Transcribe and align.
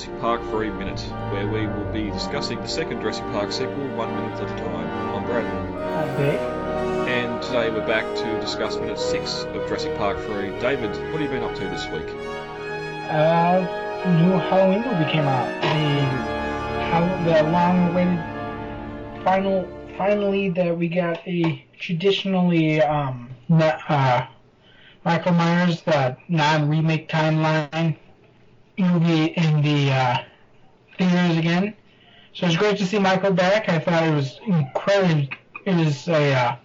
Jurassic 0.00 0.20
Park 0.22 0.42
3 0.44 0.70
Minute, 0.70 1.00
where 1.30 1.46
we 1.46 1.66
will 1.66 1.92
be 1.92 2.10
discussing 2.10 2.58
the 2.62 2.68
second 2.68 3.02
Jurassic 3.02 3.24
Park 3.32 3.52
sequel 3.52 3.86
one 3.98 4.14
minute 4.14 4.40
at 4.40 4.50
a 4.50 4.62
time. 4.64 5.14
I'm 5.14 5.26
Brad. 5.26 5.44
I'm. 5.44 6.38
And 7.06 7.42
today 7.42 7.68
we're 7.68 7.86
back 7.86 8.06
to 8.16 8.40
discuss 8.40 8.76
minute 8.76 8.98
6 8.98 9.42
of 9.42 9.68
Jurassic 9.68 9.94
Park 9.98 10.18
3. 10.20 10.58
David, 10.58 10.90
what 11.12 11.20
have 11.20 11.20
you 11.20 11.28
been 11.28 11.42
up 11.42 11.54
to 11.54 11.64
this 11.64 11.84
week? 11.88 12.08
Uh, 13.10 13.60
new 14.22 14.38
Halloween 14.38 14.80
movie 14.88 15.12
came 15.12 15.24
out. 15.24 15.48
The 17.24 17.42
the 17.42 17.50
long-awaited 17.50 19.22
final, 19.22 19.68
finally 19.98 20.48
that 20.48 20.78
we 20.78 20.88
got 20.88 21.18
a 21.28 21.62
traditionally 21.78 22.80
um 22.80 23.28
uh 23.50 24.26
Michael 25.04 25.32
Myers 25.32 25.82
the 25.82 26.16
non-remake 26.28 27.10
timeline 27.10 27.98
movie 28.80 29.26
in 29.26 29.62
the 29.62 29.90
uh, 29.90 30.18
theaters 30.98 31.36
again. 31.36 31.74
So 32.32 32.46
it's 32.46 32.56
great 32.56 32.78
to 32.78 32.86
see 32.86 32.98
Michael 32.98 33.32
back. 33.32 33.68
I 33.68 33.78
thought 33.78 34.04
it 34.04 34.14
was 34.14 34.40
incredible. 34.46 35.28
It 35.66 35.74
was 35.74 36.08
a 36.08 36.32
uh, 36.32 36.56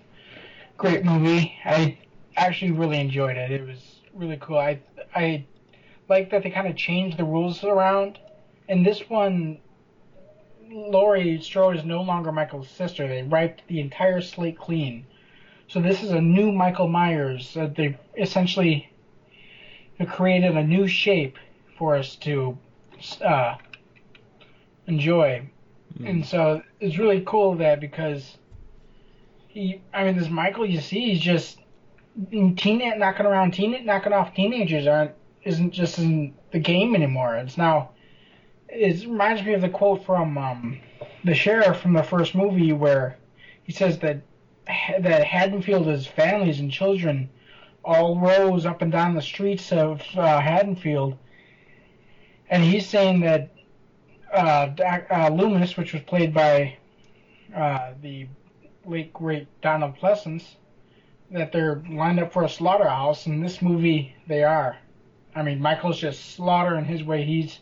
great 0.77 1.03
movie. 1.03 1.53
I 1.65 1.97
actually 2.37 2.71
really 2.71 2.99
enjoyed 2.99 3.37
it. 3.37 3.51
It 3.51 3.65
was 3.65 4.01
really 4.13 4.37
cool. 4.41 4.57
I 4.57 4.79
I 5.13 5.45
like 6.07 6.29
that 6.31 6.43
they 6.43 6.51
kind 6.51 6.67
of 6.67 6.75
changed 6.75 7.17
the 7.17 7.25
rules 7.25 7.63
around. 7.63 8.19
In 8.67 8.83
this 8.83 9.09
one, 9.09 9.59
Laurie 10.69 11.41
Strode 11.41 11.77
is 11.77 11.85
no 11.85 12.01
longer 12.01 12.31
Michael's 12.31 12.69
sister. 12.69 13.07
They 13.07 13.23
wiped 13.23 13.63
the 13.67 13.79
entire 13.79 14.21
slate 14.21 14.57
clean. 14.57 15.05
So 15.67 15.81
this 15.81 16.03
is 16.03 16.11
a 16.11 16.21
new 16.21 16.51
Michael 16.51 16.87
Myers. 16.87 17.55
Uh, 17.57 17.69
they 17.75 17.97
essentially 18.17 18.89
created 20.09 20.55
a 20.55 20.63
new 20.63 20.87
shape 20.87 21.37
for 21.77 21.95
us 21.95 22.15
to 22.17 22.57
uh, 23.21 23.55
enjoy. 24.87 25.47
Mm. 25.99 26.09
And 26.09 26.25
so 26.25 26.61
it's 26.79 26.97
really 26.97 27.23
cool 27.25 27.55
that 27.55 27.79
because 27.79 28.37
he, 29.47 29.81
I 29.93 30.03
mean, 30.03 30.17
this 30.17 30.29
Michael 30.29 30.65
you 30.65 30.81
see, 30.81 31.11
he's 31.11 31.21
just 31.21 31.59
teen 32.31 32.99
knocking 32.99 33.25
around 33.25 33.53
teen 33.53 33.85
knocking 33.85 34.13
off 34.13 34.33
teenagers 34.33 34.87
aren't 34.87 35.11
isn't 35.43 35.71
just 35.71 35.99
in 35.99 36.33
the 36.51 36.59
game 36.59 36.95
anymore. 36.95 37.35
It's 37.35 37.57
now 37.57 37.91
it 38.69 39.05
reminds 39.05 39.43
me 39.43 39.53
of 39.53 39.61
the 39.61 39.69
quote 39.69 40.05
from 40.05 40.37
um, 40.37 40.79
the 41.23 41.35
sheriff 41.35 41.79
from 41.79 41.93
the 41.93 42.03
first 42.03 42.35
movie 42.35 42.73
where 42.73 43.17
he 43.63 43.71
says 43.71 43.99
that 43.99 44.21
that 44.65 45.23
Haddonfield's 45.23 46.07
families 46.07 46.59
and 46.59 46.71
children 46.71 47.29
all 47.83 48.19
rose 48.19 48.65
up 48.65 48.81
and 48.81 48.91
down 48.91 49.13
the 49.13 49.21
streets 49.21 49.71
of 49.71 50.01
uh, 50.15 50.39
Haddonfield 50.39 51.17
and 52.49 52.63
he's 52.63 52.87
saying 52.87 53.21
that 53.21 53.49
uh, 54.33 54.69
uh, 55.09 55.29
Loomis, 55.29 55.77
which 55.77 55.93
was 55.93 56.01
played 56.03 56.33
by 56.33 56.77
uh, 57.55 57.93
the 58.01 58.27
late 58.85 59.13
great 59.13 59.47
Donald 59.61 59.95
Pleasence, 59.97 60.43
that 61.31 61.51
they're 61.51 61.83
lined 61.89 62.19
up 62.19 62.33
for 62.33 62.43
a 62.43 62.49
slaughterhouse. 62.49 63.25
In 63.25 63.41
this 63.41 63.61
movie, 63.61 64.15
they 64.27 64.43
are. 64.43 64.77
I 65.35 65.43
mean, 65.43 65.61
Michael's 65.61 65.99
just 65.99 66.35
slaughtering 66.35 66.85
his 66.85 67.03
way. 67.03 67.23
He's 67.23 67.59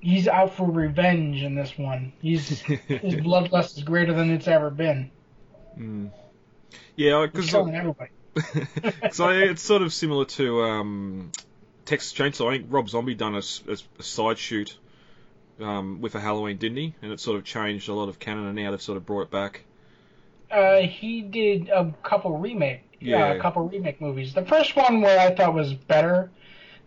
he's 0.00 0.28
out 0.28 0.54
for 0.54 0.70
revenge 0.70 1.42
in 1.42 1.54
this 1.54 1.76
one. 1.76 2.12
He's 2.20 2.60
his 2.60 3.14
bloodlust 3.14 3.76
is 3.76 3.82
greater 3.82 4.12
than 4.12 4.30
it's 4.30 4.48
ever 4.48 4.70
been. 4.70 5.10
Mm. 5.78 6.10
Yeah, 6.96 7.26
because 7.26 7.50
killing 7.50 7.74
everybody. 7.74 8.10
so 9.12 9.30
it's 9.30 9.62
sort 9.62 9.82
of 9.82 9.92
similar 9.92 10.24
to 10.24 10.62
um, 10.62 11.32
Texas 11.88 12.12
Chainsaw, 12.12 12.48
I 12.52 12.58
think 12.58 12.66
Rob 12.68 12.90
Zombie 12.90 13.14
done 13.14 13.34
a, 13.34 13.38
a, 13.38 13.76
a 13.98 14.02
side 14.02 14.36
shoot 14.36 14.76
um, 15.58 16.02
with 16.02 16.14
a 16.14 16.20
Halloween, 16.20 16.58
didn't 16.58 16.76
he? 16.76 16.94
And 17.00 17.10
it 17.10 17.18
sort 17.18 17.38
of 17.38 17.44
changed 17.44 17.88
a 17.88 17.94
lot 17.94 18.10
of 18.10 18.18
canon, 18.18 18.44
and 18.44 18.54
now 18.54 18.72
they've 18.72 18.82
sort 18.82 18.98
of 18.98 19.06
brought 19.06 19.22
it 19.22 19.30
back. 19.30 19.64
Uh, 20.50 20.80
he 20.80 21.22
did 21.22 21.70
a 21.70 21.90
couple 22.02 22.36
remake, 22.36 22.82
yeah, 23.00 23.30
uh, 23.30 23.34
a 23.36 23.40
couple 23.40 23.66
remake 23.66 24.02
movies. 24.02 24.34
The 24.34 24.44
first 24.44 24.76
one 24.76 25.00
where 25.00 25.18
I 25.18 25.34
thought 25.34 25.54
was 25.54 25.72
better 25.72 26.30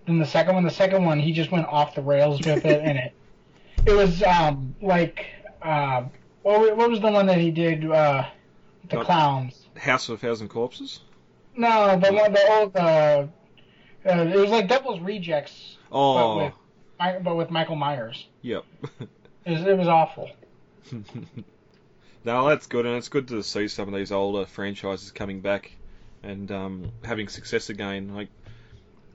than 0.05 0.19
the 0.19 0.25
second 0.25 0.53
one. 0.53 0.63
The 0.65 0.69
second 0.69 1.03
one, 1.03 1.19
he 1.19 1.33
just 1.33 1.51
went 1.51 1.65
off 1.65 1.95
the 1.95 2.03
rails 2.03 2.39
with 2.39 2.63
it, 2.63 2.81
and 2.83 2.99
it 2.99 3.13
it 3.87 3.93
was 3.93 4.21
um 4.21 4.75
like 4.83 5.25
uh, 5.63 6.03
what, 6.43 6.77
what 6.77 6.91
was 6.91 6.99
the 6.99 7.09
one 7.09 7.25
that 7.25 7.39
he 7.39 7.49
did? 7.49 7.89
Uh, 7.89 8.27
the 8.87 8.97
Not 8.97 9.05
clowns. 9.05 9.67
House 9.77 10.09
of 10.09 10.15
a 10.15 10.27
Thousand 10.27 10.49
Corpses. 10.49 10.99
No, 11.55 11.99
the 11.99 12.13
one 12.13 12.33
the 12.33 12.51
old 12.51 12.77
uh, 12.77 13.27
uh, 14.05 14.09
it 14.09 14.37
was 14.37 14.49
like 14.49 14.67
Devil's 14.67 14.99
Rejects. 14.99 15.77
Oh. 15.91 16.51
But 16.99 17.15
with, 17.15 17.23
but 17.23 17.35
with 17.35 17.51
Michael 17.51 17.75
Myers. 17.75 18.27
Yep. 18.41 18.65
it, 19.45 19.51
was, 19.51 19.61
it 19.61 19.77
was 19.77 19.87
awful. 19.87 20.29
no, 22.23 22.49
that's 22.49 22.67
good, 22.67 22.85
and 22.85 22.95
it's 22.95 23.09
good 23.09 23.27
to 23.29 23.43
see 23.43 23.67
some 23.67 23.87
of 23.87 23.93
these 23.93 24.11
older 24.11 24.45
franchises 24.45 25.11
coming 25.11 25.41
back 25.41 25.71
and 26.23 26.51
um, 26.51 26.91
having 27.03 27.27
success 27.27 27.69
again. 27.69 28.15
Like, 28.15 28.29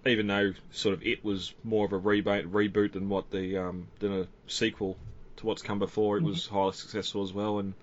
even 0.06 0.26
though 0.26 0.52
sort 0.70 0.94
of 0.94 1.02
it 1.02 1.24
was 1.24 1.52
more 1.64 1.84
of 1.84 1.92
a 1.92 2.00
reboot, 2.00 2.50
reboot 2.50 2.92
than 2.92 3.08
what 3.08 3.30
the 3.30 3.58
um, 3.58 3.88
than 3.98 4.20
a 4.20 4.26
sequel 4.46 4.96
to 5.36 5.46
what's 5.46 5.62
come 5.62 5.78
before, 5.78 6.16
it 6.16 6.22
was 6.22 6.44
mm-hmm. 6.44 6.54
highly 6.54 6.72
successful 6.72 7.22
as 7.22 7.32
well. 7.32 7.58
And 7.58 7.74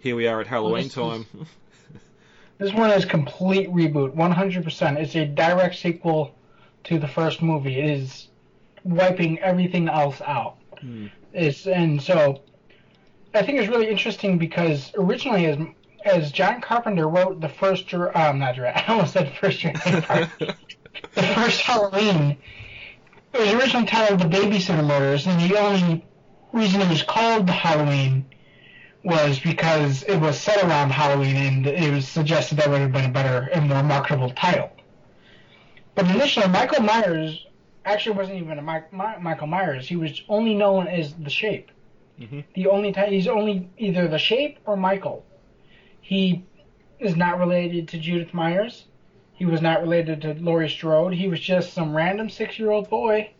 here 0.00 0.16
we 0.16 0.26
are 0.26 0.40
at 0.40 0.46
Halloween 0.46 0.90
well, 0.94 1.10
time. 1.10 1.26
This 2.58 2.74
one 2.74 2.90
is 2.90 3.04
complete 3.04 3.70
reboot, 3.70 4.14
100%. 4.16 4.96
It's 4.98 5.14
a 5.14 5.26
direct 5.26 5.76
sequel 5.76 6.34
to 6.84 6.98
the 6.98 7.06
first 7.06 7.40
movie. 7.40 7.78
It 7.78 7.90
is 7.90 8.28
wiping 8.84 9.38
everything 9.38 9.88
else 9.88 10.20
out. 10.20 10.56
Mm. 10.82 11.10
It's 11.32 11.66
and 11.66 12.02
so 12.02 12.42
I 13.34 13.42
think 13.42 13.58
it's 13.58 13.68
really 13.68 13.88
interesting 13.88 14.38
because 14.38 14.92
originally 14.96 15.46
as 15.46 15.58
as 16.04 16.32
John 16.32 16.60
Carpenter 16.60 17.08
wrote 17.08 17.40
the 17.40 17.48
first 17.48 17.92
um 17.92 18.38
not 18.38 18.58
I 18.58 18.84
almost 18.88 19.12
said 19.12 19.32
first 19.36 19.62
the 19.62 21.22
first 21.34 21.60
Halloween. 21.60 22.38
It 23.34 23.40
was 23.40 23.52
originally 23.52 23.86
titled 23.86 24.20
The 24.20 24.36
Babysitter 24.36 24.86
Murders, 24.86 25.26
and 25.26 25.38
the 25.50 25.58
only 25.58 26.04
reason 26.52 26.80
it 26.80 26.88
was 26.88 27.02
called 27.02 27.46
the 27.46 27.52
Halloween 27.52 28.24
was 29.04 29.38
because 29.38 30.02
it 30.04 30.18
was 30.18 30.38
set 30.38 30.62
around 30.64 30.90
Halloween 30.90 31.36
and 31.36 31.66
it 31.66 31.92
was 31.92 32.06
suggested 32.06 32.58
that 32.58 32.68
would 32.68 32.80
have 32.80 32.92
been 32.92 33.04
a 33.04 33.12
better 33.12 33.48
and 33.52 33.68
more 33.68 33.82
marketable 33.82 34.30
title. 34.30 34.70
But 35.94 36.10
initially, 36.10 36.48
Michael 36.48 36.82
Myers 36.82 37.46
actually 37.84 38.16
wasn't 38.16 38.38
even 38.38 38.58
a 38.58 38.62
Mike, 38.62 38.92
My, 38.92 39.16
Michael 39.18 39.46
Myers. 39.46 39.88
He 39.88 39.96
was 39.96 40.22
only 40.28 40.54
known 40.54 40.88
as 40.88 41.14
the 41.14 41.30
Shape. 41.30 41.70
Mm-hmm. 42.20 42.40
The 42.54 42.66
only 42.66 42.92
time 42.92 43.12
he's 43.12 43.28
only 43.28 43.68
either 43.78 44.08
the 44.08 44.18
Shape 44.18 44.58
or 44.66 44.76
Michael. 44.76 45.24
He 46.00 46.44
is 46.98 47.16
not 47.16 47.38
related 47.38 47.88
to 47.88 47.98
Judith 47.98 48.34
Myers. 48.34 48.86
He 49.32 49.46
was 49.46 49.62
not 49.62 49.80
related 49.80 50.20
to 50.22 50.34
Laurie 50.34 50.68
Strode. 50.68 51.14
He 51.14 51.28
was 51.28 51.38
just 51.38 51.72
some 51.72 51.96
random 51.96 52.28
six-year-old 52.28 52.90
boy 52.90 53.30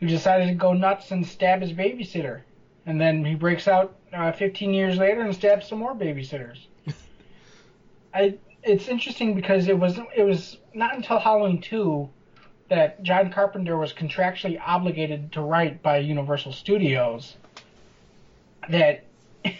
who 0.00 0.08
decided 0.08 0.48
to 0.48 0.54
go 0.54 0.72
nuts 0.72 1.12
and 1.12 1.24
stab 1.24 1.62
his 1.62 1.72
babysitter 1.72 2.42
and 2.86 3.00
then 3.00 3.24
he 3.24 3.34
breaks 3.34 3.68
out 3.68 3.96
uh, 4.14 4.32
15 4.32 4.72
years 4.72 4.96
later 4.96 5.20
and 5.20 5.34
stabs 5.34 5.68
some 5.68 5.78
more 5.78 5.94
babysitters. 5.94 6.58
I 8.14 8.38
it's 8.62 8.88
interesting 8.88 9.34
because 9.34 9.68
it 9.68 9.78
was 9.78 9.98
it 10.16 10.22
was 10.22 10.58
not 10.72 10.96
until 10.96 11.18
Halloween 11.18 11.60
2 11.60 12.08
that 12.70 13.02
John 13.02 13.30
Carpenter 13.30 13.76
was 13.76 13.92
contractually 13.92 14.58
obligated 14.64 15.32
to 15.32 15.42
write 15.42 15.82
by 15.82 15.98
Universal 15.98 16.52
Studios 16.52 17.36
that 18.70 19.04
he, 19.44 19.54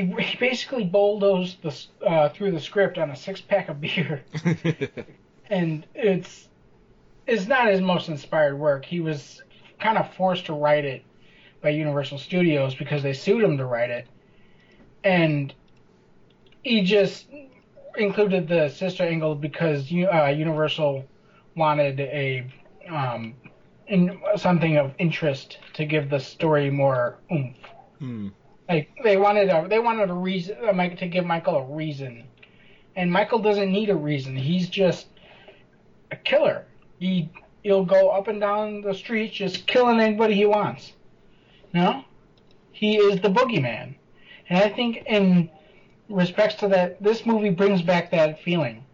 he 0.00 0.36
basically 0.38 0.84
bulldozed 0.84 1.62
the, 1.62 2.06
uh, 2.06 2.28
through 2.28 2.50
the 2.52 2.60
script 2.60 2.98
on 2.98 3.10
a 3.10 3.16
six 3.16 3.40
pack 3.40 3.70
of 3.70 3.80
beer, 3.80 4.22
and 5.50 5.86
it's 5.94 6.48
it's 7.26 7.46
not 7.46 7.68
his 7.68 7.80
most 7.80 8.08
inspired 8.08 8.58
work. 8.58 8.84
He 8.84 9.00
was 9.00 9.42
kind 9.80 9.96
of 9.96 10.12
forced 10.14 10.46
to 10.46 10.52
write 10.52 10.84
it 10.84 11.02
by 11.64 11.70
Universal 11.70 12.18
Studios 12.18 12.74
because 12.74 13.02
they 13.02 13.14
sued 13.14 13.42
him 13.42 13.56
to 13.56 13.64
write 13.64 13.90
it, 13.90 14.06
and 15.02 15.52
he 16.62 16.82
just 16.82 17.26
included 17.96 18.46
the 18.46 18.68
sister 18.68 19.02
angle 19.02 19.34
because 19.34 19.90
uh, 19.90 20.26
Universal 20.26 21.04
wanted 21.56 21.98
a 22.00 22.46
um, 22.88 23.34
in, 23.86 24.20
something 24.36 24.76
of 24.76 24.92
interest 24.98 25.58
to 25.72 25.86
give 25.86 26.10
the 26.10 26.18
story 26.18 26.70
more 26.70 27.16
oomph. 27.32 27.56
Hmm. 27.98 28.28
Like 28.68 28.90
they 29.02 29.16
wanted 29.16 29.48
a 29.48 29.66
they 29.66 29.78
wanted 29.78 30.10
a 30.10 30.14
reason 30.14 30.56
uh, 30.62 30.88
to 30.88 31.08
give 31.08 31.24
Michael 31.24 31.56
a 31.56 31.74
reason, 31.74 32.24
and 32.94 33.10
Michael 33.10 33.38
doesn't 33.38 33.72
need 33.72 33.88
a 33.88 33.96
reason. 33.96 34.36
He's 34.36 34.68
just 34.68 35.06
a 36.10 36.16
killer. 36.16 36.66
He 36.98 37.30
he'll 37.62 37.84
go 37.86 38.10
up 38.10 38.28
and 38.28 38.38
down 38.38 38.82
the 38.82 38.92
streets 38.92 39.34
just 39.34 39.66
killing 39.66 39.98
anybody 39.98 40.34
he 40.34 40.46
wants. 40.46 40.92
No, 41.74 42.04
he 42.70 42.96
is 42.96 43.20
the 43.20 43.28
boogeyman, 43.28 43.96
and 44.48 44.58
I 44.58 44.68
think 44.68 45.04
in 45.06 45.50
respects 46.08 46.54
to 46.56 46.68
that, 46.68 47.02
this 47.02 47.26
movie 47.26 47.50
brings 47.50 47.82
back 47.82 48.12
that 48.12 48.40
feeling. 48.42 48.84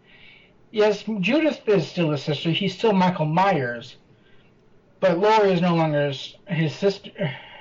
Yes, 0.71 1.03
Judith 1.19 1.61
is 1.67 1.87
still 1.87 2.11
a 2.11 2.17
sister. 2.17 2.49
He's 2.49 2.75
still 2.75 2.93
Michael 2.93 3.25
Myers, 3.25 3.97
but 4.99 5.19
Laurie 5.19 5.51
is 5.51 5.61
no 5.61 5.75
longer 5.75 6.07
his, 6.07 6.35
his 6.47 6.75
sister. 6.75 7.11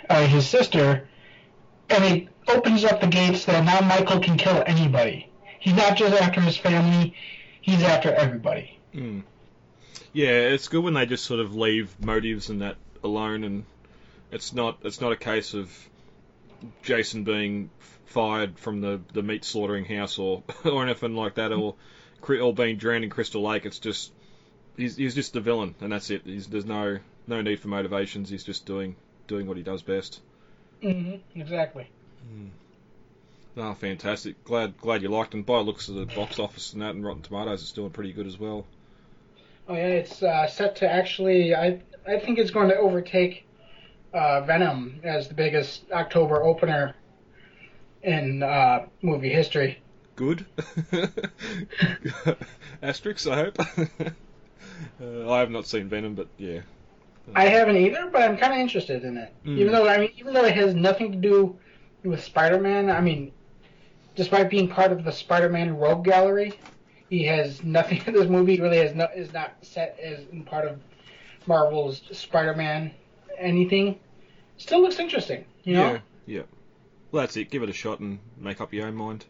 Uh, 0.09 0.27
his 0.27 0.49
sister, 0.49 1.09
and 1.89 2.05
it 2.05 2.29
opens 2.49 2.85
up 2.85 3.01
the 3.01 3.07
gates 3.07 3.45
that 3.45 3.65
now 3.65 3.87
Michael 3.87 4.19
can 4.19 4.37
kill 4.37 4.65
anybody. 4.67 5.31
He's 5.61 5.77
not 5.77 5.97
just 5.97 6.21
after 6.21 6.41
his 6.41 6.57
family; 6.57 7.15
he's 7.61 7.83
after 7.83 8.13
everybody. 8.13 8.81
Mm. 8.93 9.23
Yeah, 10.13 10.31
it's 10.31 10.67
good 10.67 10.83
when 10.83 10.95
they 10.95 11.07
just 11.07 11.25
sort 11.25 11.39
of 11.39 11.55
leave 11.55 11.95
motives 12.05 12.51
and 12.51 12.61
that 12.63 12.77
alone, 13.05 13.45
and 13.45 13.65
it's 14.33 14.53
not 14.53 14.79
it's 14.83 15.01
not 15.01 15.13
a 15.13 15.17
case 15.17 15.55
of 15.55 15.71
Jason 16.83 17.25
being 17.25 17.71
fired 18.07 18.59
from 18.59 18.81
the, 18.81 19.01
the 19.13 19.23
meat 19.23 19.45
slaughtering 19.45 19.85
house 19.85 20.19
or 20.19 20.43
or 20.65 20.83
anything 20.85 21.15
like 21.15 21.35
that, 21.37 21.53
or 21.53 21.77
or 22.29 22.55
being 22.55 22.77
drowned 22.77 23.05
in 23.05 23.11
Crystal 23.11 23.43
Lake. 23.43 23.67
It's 23.67 23.79
just 23.79 24.13
he's 24.77 24.97
he's 24.97 25.15
just 25.15 25.33
the 25.33 25.41
villain, 25.41 25.75
and 25.81 25.93
that's 25.93 26.11
it. 26.11 26.23
He's, 26.25 26.47
there's 26.47 26.67
no 26.67 26.99
no 27.27 27.43
need 27.43 27.61
for 27.61 27.69
motivations. 27.69 28.29
He's 28.29 28.45
just 28.45 28.67
doing 28.67 28.97
doing 29.27 29.47
what 29.47 29.57
he 29.57 29.63
does 29.63 29.83
best. 29.83 30.21
Mm-hmm. 30.83 31.41
Exactly. 31.41 31.89
Mm. 32.33 32.51
Oh, 33.57 33.75
fantastic! 33.75 34.43
Glad 34.45 34.77
glad 34.79 35.03
you 35.03 35.09
liked 35.09 35.35
him. 35.35 35.43
By 35.43 35.59
the 35.59 35.65
looks 35.65 35.89
of 35.89 35.97
the 35.97 36.07
box 36.07 36.39
office 36.39 36.73
and 36.73 36.83
that, 36.83 36.95
and 36.95 37.05
Rotten 37.05 37.23
Tomatoes, 37.23 37.63
it's 37.63 37.73
doing 37.73 37.91
pretty 37.91 38.13
good 38.13 38.27
as 38.27 38.39
well. 38.39 38.67
Oh 39.69 39.75
yeah, 39.75 39.87
it's 39.87 40.23
uh, 40.23 40.47
set 40.47 40.77
to 40.77 40.91
actually. 40.91 41.55
I 41.55 41.81
I 42.07 42.19
think 42.19 42.39
it's 42.39 42.51
going 42.51 42.69
to 42.69 42.77
overtake 42.77 43.47
uh, 44.13 44.41
Venom 44.43 45.01
as 45.05 45.29
the 45.29 45.35
biggest 45.35 45.85
October 45.93 46.43
opener 46.43 46.95
in 48.03 48.43
uh, 48.43 48.87
movie 49.03 49.31
history. 49.31 49.81
Good. 50.17 50.47
Asterix, 52.83 53.31
I 53.31 53.37
hope. 53.37 53.59
Uh, 55.01 55.31
I 55.31 55.41
have 55.41 55.51
not 55.51 55.67
seen 55.67 55.89
Venom, 55.89 56.15
but 56.15 56.29
yeah. 56.39 56.61
I 57.35 57.47
haven't 57.47 57.77
either, 57.77 58.09
but 58.11 58.23
I'm 58.23 58.37
kind 58.37 58.53
of 58.53 58.59
interested 58.59 59.05
in 59.05 59.17
it. 59.17 59.33
Mm. 59.45 59.59
Even 59.59 59.73
though 59.73 59.89
I 59.89 59.99
mean, 59.99 60.11
even 60.17 60.33
though 60.35 60.45
it 60.45 60.55
has 60.55 60.75
nothing 60.75 61.13
to 61.13 61.19
do 61.19 61.59
with 62.03 62.23
Spider-Man, 62.23 62.91
I 62.91 63.01
mean, 63.01 63.33
despite 64.17 64.51
being 64.51 64.69
part 64.69 64.93
of 64.93 65.05
the 65.05 65.13
Spider-Man 65.13 65.77
Rogue 65.77 66.05
Gallery, 66.05 66.59
he 67.09 67.25
has 67.25 67.63
nothing. 67.63 68.03
This 68.07 68.29
movie 68.29 68.61
really 68.61 68.79
has 68.79 68.95
no, 68.95 69.09
is 69.15 69.33
not 69.33 69.55
set 69.63 69.99
as 70.03 70.21
in 70.33 70.45
part 70.45 70.67
of 70.67 70.81
Marvel's 71.47 72.03
Spider-Man 72.13 72.91
anything. 73.41 73.99
Still 74.59 74.83
looks 74.83 74.99
interesting, 74.99 75.45
you 75.65 75.75
know. 75.75 75.93
Yeah, 75.93 76.01
yeah. 76.27 76.43
Well, 77.11 77.23
that's 77.23 77.37
it. 77.37 77.51
Give 77.51 77.63
it 77.63 77.69
a 77.69 77.73
shot 77.73 78.01
and 78.01 78.19
make 78.39 78.61
up 78.61 78.73
your 78.73 78.87
own 78.87 78.95
mind. 78.95 79.25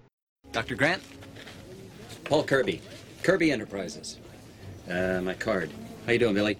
Dr. 0.52 0.74
Grant? 0.74 1.02
Paul 2.24 2.44
Kirby. 2.44 2.82
Kirby 3.22 3.52
Enterprises. 3.52 4.18
Uh, 4.88 5.20
my 5.22 5.34
card. 5.34 5.70
How 6.04 6.12
you 6.12 6.18
doing, 6.18 6.34
Billy? 6.34 6.58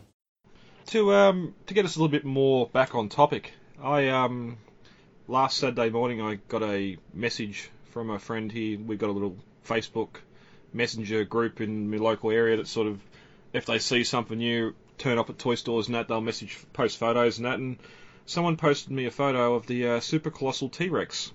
To 0.86 1.12
um 1.12 1.54
to 1.66 1.74
get 1.74 1.84
us 1.84 1.96
a 1.96 1.98
little 1.98 2.10
bit 2.10 2.24
more 2.24 2.66
back 2.68 2.94
on 2.94 3.08
topic, 3.08 3.52
I 3.82 4.08
um 4.08 4.56
last 5.28 5.58
Saturday 5.58 5.90
morning 5.90 6.20
I 6.20 6.36
got 6.48 6.62
a 6.62 6.96
message 7.14 7.70
from 7.90 8.10
a 8.10 8.18
friend 8.18 8.50
here. 8.50 8.78
We 8.78 8.96
got 8.96 9.10
a 9.10 9.12
little 9.12 9.36
Facebook 9.66 10.08
messenger 10.72 11.24
group 11.24 11.60
in 11.60 11.90
my 11.90 11.98
local 11.98 12.30
area 12.30 12.56
that 12.56 12.66
sort 12.66 12.88
of 12.88 13.00
if 13.52 13.66
they 13.66 13.78
see 13.78 14.04
something 14.04 14.38
new, 14.38 14.74
turn 15.00 15.18
up 15.18 15.30
at 15.30 15.38
toy 15.38 15.54
stores 15.54 15.86
and 15.86 15.94
that, 15.94 16.08
they'll 16.08 16.20
message, 16.20 16.58
post 16.72 16.98
photos 16.98 17.38
and 17.38 17.46
that. 17.46 17.58
And 17.58 17.78
someone 18.26 18.56
posted 18.56 18.92
me 18.92 19.06
a 19.06 19.10
photo 19.10 19.54
of 19.54 19.66
the 19.66 19.88
uh, 19.88 20.00
super 20.00 20.30
colossal 20.30 20.68
T 20.68 20.88
Rex 20.88 21.32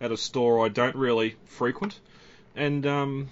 at 0.00 0.10
a 0.10 0.16
store 0.16 0.64
I 0.64 0.68
don't 0.68 0.96
really 0.96 1.36
frequent, 1.44 2.00
and 2.56 2.84
um, 2.86 3.28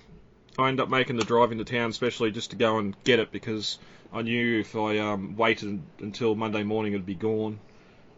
I 0.59 0.69
end 0.69 0.81
up 0.81 0.89
making 0.89 1.17
the 1.17 1.25
drive 1.25 1.53
into 1.53 1.65
town, 1.65 1.91
especially 1.91 2.31
just 2.31 2.51
to 2.51 2.57
go 2.57 2.79
and 2.79 2.95
get 3.05 3.19
it 3.19 3.33
because 3.33 3.79
I 4.13 4.23
knew 4.23 4.61
if 4.61 4.77
I 4.77 4.99
um, 4.99 5.37
waited 5.37 5.83
until 6.01 6.35
Monday 6.35 6.63
morning 6.63 6.93
it'd 6.93 7.07
be 7.07 7.15
gone. 7.15 7.59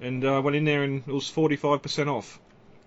And 0.00 0.24
I 0.24 0.36
uh, 0.36 0.40
went 0.40 0.56
in 0.56 0.64
there 0.64 0.82
and 0.82 1.04
it 1.06 1.12
was 1.12 1.30
45% 1.30 2.08
off. 2.08 2.40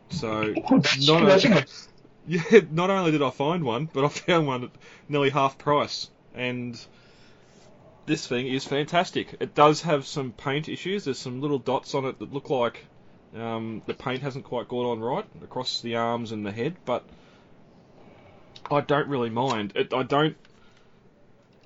So 0.09 0.53
not, 0.99 1.21
only, 1.21 1.63
yeah, 2.27 2.41
not 2.71 2.89
only 2.89 3.11
did 3.11 3.21
I 3.21 3.29
find 3.29 3.63
one, 3.63 3.89
but 3.91 4.03
I 4.03 4.09
found 4.09 4.47
one 4.47 4.65
at 4.65 4.71
nearly 5.07 5.29
half 5.29 5.57
price. 5.57 6.09
And 6.33 6.79
this 8.05 8.27
thing 8.27 8.47
is 8.47 8.65
fantastic. 8.65 9.35
It 9.39 9.55
does 9.55 9.81
have 9.81 10.05
some 10.05 10.31
paint 10.31 10.69
issues. 10.69 11.05
There's 11.05 11.19
some 11.19 11.41
little 11.41 11.59
dots 11.59 11.95
on 11.95 12.05
it 12.05 12.19
that 12.19 12.33
look 12.33 12.49
like 12.49 12.85
um, 13.35 13.81
the 13.85 13.93
paint 13.93 14.21
hasn't 14.21 14.45
quite 14.45 14.67
gone 14.67 14.85
on 14.85 14.99
right 15.01 15.25
across 15.43 15.81
the 15.81 15.95
arms 15.95 16.31
and 16.31 16.45
the 16.45 16.51
head, 16.51 16.75
but 16.85 17.03
I 18.69 18.81
don't 18.81 19.07
really 19.07 19.29
mind. 19.29 19.73
It, 19.75 19.93
I 19.93 20.03
don't. 20.03 20.37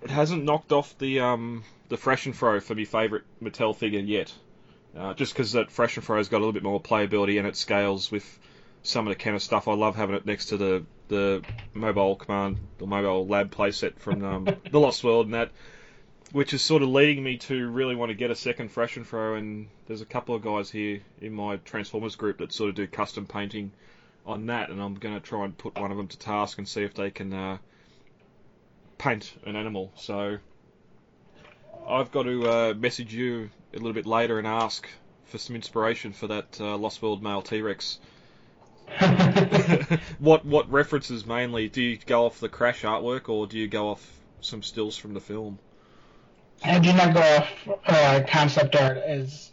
It 0.01 0.09
hasn't 0.09 0.43
knocked 0.45 0.71
off 0.71 0.97
the 0.97 1.19
um, 1.19 1.63
the 1.89 1.97
Thrash 1.97 2.25
'n 2.25 2.33
Throw 2.33 2.59
for 2.59 2.75
my 2.75 2.85
favourite 2.85 3.25
Mattel 3.41 3.75
figure 3.75 3.99
yet. 3.99 4.33
Uh, 4.97 5.13
just 5.13 5.33
because 5.33 5.51
that 5.51 5.71
Thrash 5.71 5.97
'n 5.97 6.03
Throw's 6.03 6.29
got 6.29 6.37
a 6.37 6.39
little 6.39 6.53
bit 6.53 6.63
more 6.63 6.81
playability 6.81 7.37
and 7.37 7.47
it 7.47 7.55
scales 7.55 8.11
with 8.11 8.39
some 8.81 9.07
of 9.07 9.11
the 9.11 9.21
kind 9.21 9.35
of 9.35 9.43
stuff. 9.43 9.67
I 9.67 9.73
love 9.73 9.95
having 9.95 10.15
it 10.15 10.25
next 10.25 10.47
to 10.47 10.57
the 10.57 10.85
the 11.09 11.43
mobile 11.73 12.15
command, 12.15 12.57
the 12.77 12.87
mobile 12.87 13.27
lab 13.27 13.53
playset 13.53 13.99
from 13.99 14.23
um, 14.23 14.47
the 14.71 14.79
Lost 14.79 15.03
World, 15.03 15.25
and 15.25 15.33
that 15.35 15.51
which 16.31 16.53
is 16.53 16.61
sort 16.61 16.83
of 16.83 16.89
leading 16.89 17.23
me 17.23 17.37
to 17.37 17.69
really 17.69 17.95
want 17.95 18.09
to 18.09 18.15
get 18.15 18.29
a 18.29 18.35
second 18.35 18.69
Thrash 18.69 18.97
'n 18.97 19.03
Throw. 19.03 19.35
And 19.35 19.67
there's 19.87 20.01
a 20.01 20.05
couple 20.05 20.35
of 20.35 20.43
guys 20.43 20.69
here 20.69 21.01
in 21.21 21.33
my 21.33 21.57
Transformers 21.57 22.15
group 22.15 22.37
that 22.37 22.53
sort 22.53 22.69
of 22.69 22.75
do 22.75 22.87
custom 22.87 23.25
painting 23.25 23.71
on 24.25 24.45
that, 24.47 24.69
and 24.69 24.81
I'm 24.81 24.95
going 24.95 25.15
to 25.15 25.21
try 25.21 25.45
and 25.45 25.57
put 25.57 25.79
one 25.79 25.91
of 25.91 25.97
them 25.97 26.07
to 26.07 26.19
task 26.19 26.57
and 26.57 26.67
see 26.67 26.83
if 26.83 26.93
they 26.93 27.09
can 27.09 27.33
uh, 27.33 27.57
paint 28.97 29.33
an 29.45 29.55
animal. 29.55 29.91
So 29.95 30.37
I've 31.87 32.11
got 32.11 32.23
to 32.23 32.49
uh, 32.49 32.73
message 32.75 33.13
you 33.13 33.49
a 33.73 33.77
little 33.77 33.93
bit 33.93 34.05
later 34.05 34.37
and 34.37 34.47
ask 34.47 34.87
for 35.25 35.39
some 35.39 35.55
inspiration 35.55 36.13
for 36.13 36.27
that 36.27 36.59
uh, 36.59 36.77
Lost 36.77 37.01
World 37.01 37.23
male 37.23 37.41
T-Rex. 37.41 37.99
what 40.19 40.45
what 40.45 40.71
references 40.71 41.25
mainly? 41.25 41.69
Do 41.69 41.81
you 41.81 41.97
go 41.97 42.25
off 42.25 42.39
the 42.39 42.49
crash 42.49 42.83
artwork 42.83 43.29
or 43.29 43.47
do 43.47 43.57
you 43.57 43.67
go 43.67 43.89
off 43.89 44.19
some 44.41 44.61
stills 44.63 44.97
from 44.97 45.13
the 45.13 45.21
film? 45.21 45.59
I 46.63 46.79
do 46.79 46.93
not 46.93 47.13
go 47.13 47.21
off 47.21 47.79
uh, 47.85 48.21
concept 48.27 48.75
art 48.75 48.97
as 48.97 49.51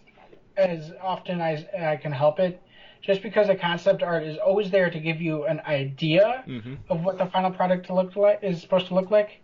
as 0.56 0.92
often 1.02 1.40
as 1.40 1.64
I 1.78 1.96
can 1.96 2.12
help 2.12 2.40
it, 2.40 2.62
just 3.02 3.22
because 3.22 3.48
the 3.48 3.56
concept 3.56 4.02
art 4.02 4.24
is 4.24 4.38
always 4.38 4.70
there 4.70 4.90
to 4.90 4.98
give 4.98 5.20
you 5.20 5.44
an 5.44 5.60
idea 5.60 6.44
mm-hmm. 6.46 6.74
of 6.88 7.04
what 7.04 7.18
the 7.18 7.26
final 7.26 7.50
product 7.50 7.90
look 7.90 8.16
like 8.16 8.40
is 8.42 8.60
supposed 8.60 8.88
to 8.88 8.94
look 8.94 9.10
like, 9.10 9.40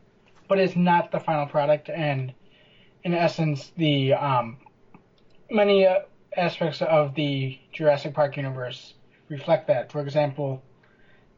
but 0.48 0.58
it's 0.58 0.74
not 0.74 1.12
the 1.12 1.20
final 1.20 1.46
product. 1.46 1.90
And 1.90 2.32
in 3.04 3.14
essence, 3.14 3.72
the 3.76 4.14
um, 4.14 4.56
many 5.50 5.86
uh, 5.86 6.00
aspects 6.36 6.80
of 6.82 7.14
the 7.14 7.58
Jurassic 7.72 8.14
Park 8.14 8.36
universe 8.36 8.94
reflect 9.28 9.66
that. 9.68 9.92
For 9.92 10.00
example, 10.00 10.62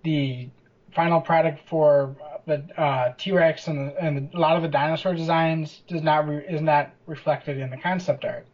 the 0.05 0.49
final 0.95 1.21
product 1.21 1.69
for 1.69 2.17
the 2.47 2.65
uh, 2.81 3.15
T-Rex 3.17 3.69
and, 3.69 3.93
and 3.93 4.33
a 4.35 4.39
lot 4.39 4.57
of 4.57 4.63
the 4.63 4.69
dinosaur 4.69 5.15
designs 5.15 5.83
does 5.89 6.03
not 6.03 6.29
re- 6.29 6.45
is 6.49 6.61
not 6.61 6.91
reflected 7.07 7.59
in 7.59 7.71
the 7.71 7.77
concept 7.77 8.25
art. 8.25 8.47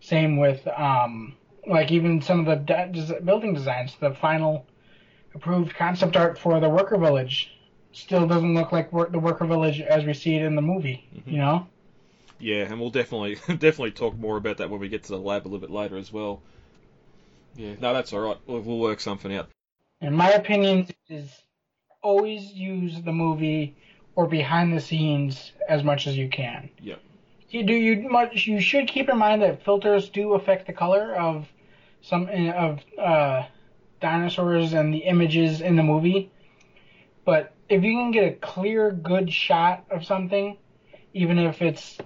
Same 0.00 0.36
with 0.36 0.66
um, 0.68 1.36
like 1.66 1.90
even 1.90 2.22
some 2.22 2.40
of 2.40 2.46
the 2.46 2.56
de- 2.56 3.20
building 3.22 3.54
designs. 3.54 3.96
The 4.00 4.14
final 4.14 4.66
approved 5.34 5.74
concept 5.74 6.16
art 6.16 6.38
for 6.38 6.60
the 6.60 6.68
worker 6.68 6.98
village 6.98 7.52
still 7.92 8.26
doesn't 8.26 8.54
look 8.54 8.72
like 8.72 8.90
the 8.90 9.18
worker 9.18 9.46
village 9.46 9.80
as 9.80 10.04
we 10.04 10.14
see 10.14 10.36
it 10.36 10.42
in 10.42 10.54
the 10.54 10.62
movie. 10.62 11.08
Mm-hmm. 11.14 11.30
You 11.30 11.38
know. 11.38 11.66
Yeah, 12.38 12.64
and 12.64 12.78
we'll 12.78 12.90
definitely 12.90 13.34
definitely 13.48 13.92
talk 13.92 14.16
more 14.16 14.36
about 14.36 14.58
that 14.58 14.70
when 14.70 14.80
we 14.80 14.88
get 14.88 15.04
to 15.04 15.12
the 15.12 15.18
lab 15.18 15.46
a 15.46 15.48
little 15.48 15.66
bit 15.66 15.70
later 15.70 15.96
as 15.96 16.12
well. 16.12 16.42
Yeah, 17.56 17.74
no, 17.80 17.94
that's 17.94 18.12
all 18.12 18.20
right. 18.20 18.36
We'll, 18.46 18.60
we'll 18.60 18.78
work 18.78 19.00
something 19.00 19.34
out. 19.34 19.48
In 20.02 20.14
my 20.14 20.30
opinion, 20.32 20.88
is 21.08 21.30
always 22.06 22.52
use 22.52 23.02
the 23.02 23.12
movie 23.12 23.74
or 24.14 24.26
behind 24.28 24.72
the 24.72 24.80
scenes 24.80 25.52
as 25.68 25.82
much 25.82 26.06
as 26.06 26.16
you 26.16 26.28
can. 26.28 26.70
Yep. 26.80 27.00
You 27.50 27.62
do 27.64 27.74
you 27.74 28.08
much 28.08 28.46
you 28.46 28.60
should 28.60 28.86
keep 28.88 29.08
in 29.08 29.18
mind 29.18 29.42
that 29.42 29.64
filters 29.64 30.08
do 30.08 30.34
affect 30.34 30.66
the 30.66 30.72
color 30.72 31.14
of 31.14 31.46
some 32.02 32.28
of 32.28 32.80
uh, 32.98 33.46
dinosaurs 34.00 34.72
and 34.72 34.94
the 34.94 34.98
images 34.98 35.60
in 35.60 35.76
the 35.76 35.82
movie. 35.82 36.30
But 37.24 37.52
if 37.68 37.82
you 37.82 37.92
can 37.92 38.12
get 38.12 38.24
a 38.24 38.36
clear, 38.36 38.92
good 38.92 39.32
shot 39.32 39.84
of 39.90 40.04
something, 40.04 40.56
even 41.12 41.38
if 41.38 41.60
it's 41.60 41.98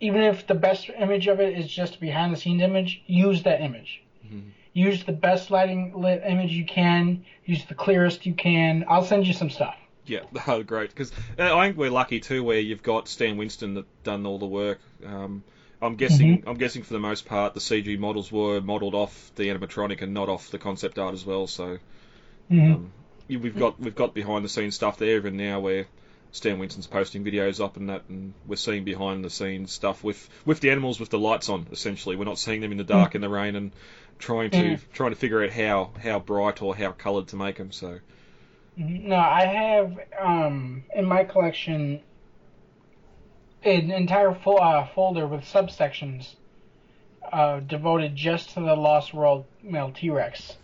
even 0.00 0.22
if 0.22 0.46
the 0.46 0.54
best 0.54 0.88
image 0.90 1.26
of 1.26 1.40
it 1.40 1.58
is 1.58 1.66
just 1.66 2.00
behind 2.00 2.32
the 2.32 2.36
scenes 2.36 2.62
image, 2.62 3.02
use 3.06 3.42
that 3.42 3.60
image. 3.60 4.02
Mm-hmm. 4.24 4.50
Use 4.78 5.02
the 5.02 5.12
best 5.12 5.50
lighting 5.50 5.92
lit 6.00 6.22
image 6.24 6.52
you 6.52 6.64
can. 6.64 7.24
Use 7.44 7.64
the 7.64 7.74
clearest 7.74 8.26
you 8.26 8.32
can. 8.32 8.84
I'll 8.88 9.04
send 9.04 9.26
you 9.26 9.32
some 9.32 9.50
stuff. 9.50 9.74
Yeah, 10.06 10.20
oh, 10.46 10.62
great. 10.62 10.90
Because 10.90 11.10
uh, 11.36 11.56
I 11.56 11.66
think 11.66 11.76
we're 11.76 11.90
lucky 11.90 12.20
too, 12.20 12.44
where 12.44 12.60
you've 12.60 12.84
got 12.84 13.08
Stan 13.08 13.36
Winston 13.36 13.74
that 13.74 13.86
done 14.04 14.24
all 14.24 14.38
the 14.38 14.46
work. 14.46 14.78
Um, 15.04 15.42
I'm 15.82 15.96
guessing. 15.96 16.38
Mm-hmm. 16.38 16.48
I'm 16.48 16.58
guessing 16.58 16.84
for 16.84 16.92
the 16.92 17.00
most 17.00 17.26
part, 17.26 17.54
the 17.54 17.60
CG 17.60 17.98
models 17.98 18.30
were 18.30 18.60
modelled 18.60 18.94
off 18.94 19.32
the 19.34 19.48
animatronic 19.48 20.00
and 20.00 20.14
not 20.14 20.28
off 20.28 20.52
the 20.52 20.58
concept 20.58 20.96
art 20.96 21.12
as 21.12 21.26
well. 21.26 21.48
So 21.48 21.78
mm-hmm. 22.48 22.72
um, 22.74 22.92
we've 23.28 23.58
got 23.58 23.80
we've 23.80 23.96
got 23.96 24.14
behind 24.14 24.44
the 24.44 24.48
scenes 24.48 24.76
stuff 24.76 24.96
there 24.98 25.16
even 25.16 25.36
now 25.36 25.58
where 25.58 25.86
Stan 26.30 26.60
Winston's 26.60 26.86
posting 26.86 27.24
videos 27.24 27.62
up 27.62 27.76
and 27.76 27.88
that, 27.88 28.02
and 28.08 28.32
we're 28.46 28.56
seeing 28.56 28.84
behind 28.84 29.24
the 29.24 29.30
scenes 29.30 29.72
stuff 29.72 30.04
with 30.04 30.28
with 30.44 30.60
the 30.60 30.70
animals 30.70 31.00
with 31.00 31.10
the 31.10 31.18
lights 31.18 31.48
on. 31.48 31.66
Essentially, 31.72 32.14
we're 32.14 32.24
not 32.24 32.38
seeing 32.38 32.60
them 32.60 32.70
in 32.70 32.78
the 32.78 32.84
dark 32.84 33.14
in 33.14 33.20
the 33.20 33.28
rain 33.28 33.56
and 33.56 33.72
trying 34.18 34.50
to 34.50 34.56
Mm. 34.56 34.80
trying 34.92 35.10
to 35.10 35.16
figure 35.16 35.42
out 35.42 35.50
how 35.50 35.90
how 36.02 36.18
bright 36.18 36.60
or 36.62 36.74
how 36.76 36.92
coloured 36.92 37.28
to 37.28 37.36
make 37.36 37.56
them. 37.56 37.70
So 37.72 38.00
No, 38.76 39.16
I 39.16 39.44
have 39.46 39.98
um, 40.20 40.84
in 40.94 41.04
my 41.04 41.24
collection 41.24 42.00
an 43.64 43.90
entire 43.90 44.34
fo- 44.34 44.56
uh, 44.56 44.86
folder 44.94 45.26
with 45.26 45.42
subsections 45.42 46.34
uh, 47.32 47.60
devoted 47.60 48.14
just 48.14 48.50
to 48.50 48.60
the 48.60 48.74
Lost 48.76 49.12
World 49.12 49.44
male 49.62 49.90
T 49.92 50.10
Rex. 50.10 50.56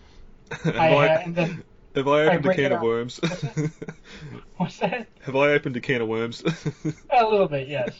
I, 0.64 1.25
then 1.26 1.64
have 1.94 2.08
I 2.08 2.22
opened 2.24 2.46
a 2.46 2.54
can 2.54 2.72
of 2.72 2.82
worms? 2.82 3.20
what's 4.56 4.78
that? 4.78 5.06
have 5.22 5.36
I 5.36 5.50
opened 5.50 5.76
a 5.76 5.80
can 5.80 6.02
of 6.02 6.08
worms? 6.08 6.42
A 7.10 7.24
little 7.24 7.48
bit, 7.48 7.68
yes. 7.68 7.92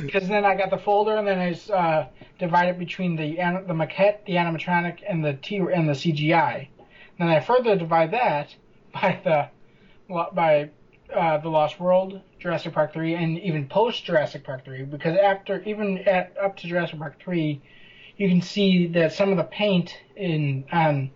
Because 0.00 0.28
then 0.28 0.44
I 0.44 0.54
got 0.54 0.70
the 0.70 0.78
folder 0.78 1.16
and 1.16 1.26
then 1.26 1.38
I 1.38 1.72
uh, 1.72 2.06
divided 2.38 2.78
between 2.78 3.16
the 3.16 3.36
the 3.66 3.74
maquette, 3.74 4.24
the 4.26 4.34
animatronic, 4.34 5.00
and 5.06 5.24
the 5.24 5.34
T 5.34 5.56
and 5.58 5.88
the 5.88 5.92
CGI. 5.92 6.68
Then 7.18 7.28
I 7.28 7.40
further 7.40 7.76
divide 7.76 8.12
that 8.12 8.54
by 8.92 9.20
the 9.22 9.48
by 10.08 10.70
uh, 11.14 11.38
the 11.38 11.48
Lost 11.48 11.78
World, 11.80 12.20
Jurassic 12.38 12.72
Park 12.72 12.92
three, 12.92 13.14
and 13.14 13.38
even 13.40 13.68
post 13.68 14.04
Jurassic 14.04 14.44
Park 14.44 14.64
three. 14.64 14.84
Because 14.84 15.18
after 15.18 15.62
even 15.64 15.98
at 15.98 16.34
up 16.42 16.56
to 16.58 16.66
Jurassic 16.66 16.98
Park 16.98 17.20
three, 17.20 17.60
you 18.16 18.28
can 18.28 18.40
see 18.40 18.86
that 18.88 19.12
some 19.12 19.30
of 19.30 19.36
the 19.36 19.44
paint 19.44 19.96
in 20.16 20.64
on 20.72 21.10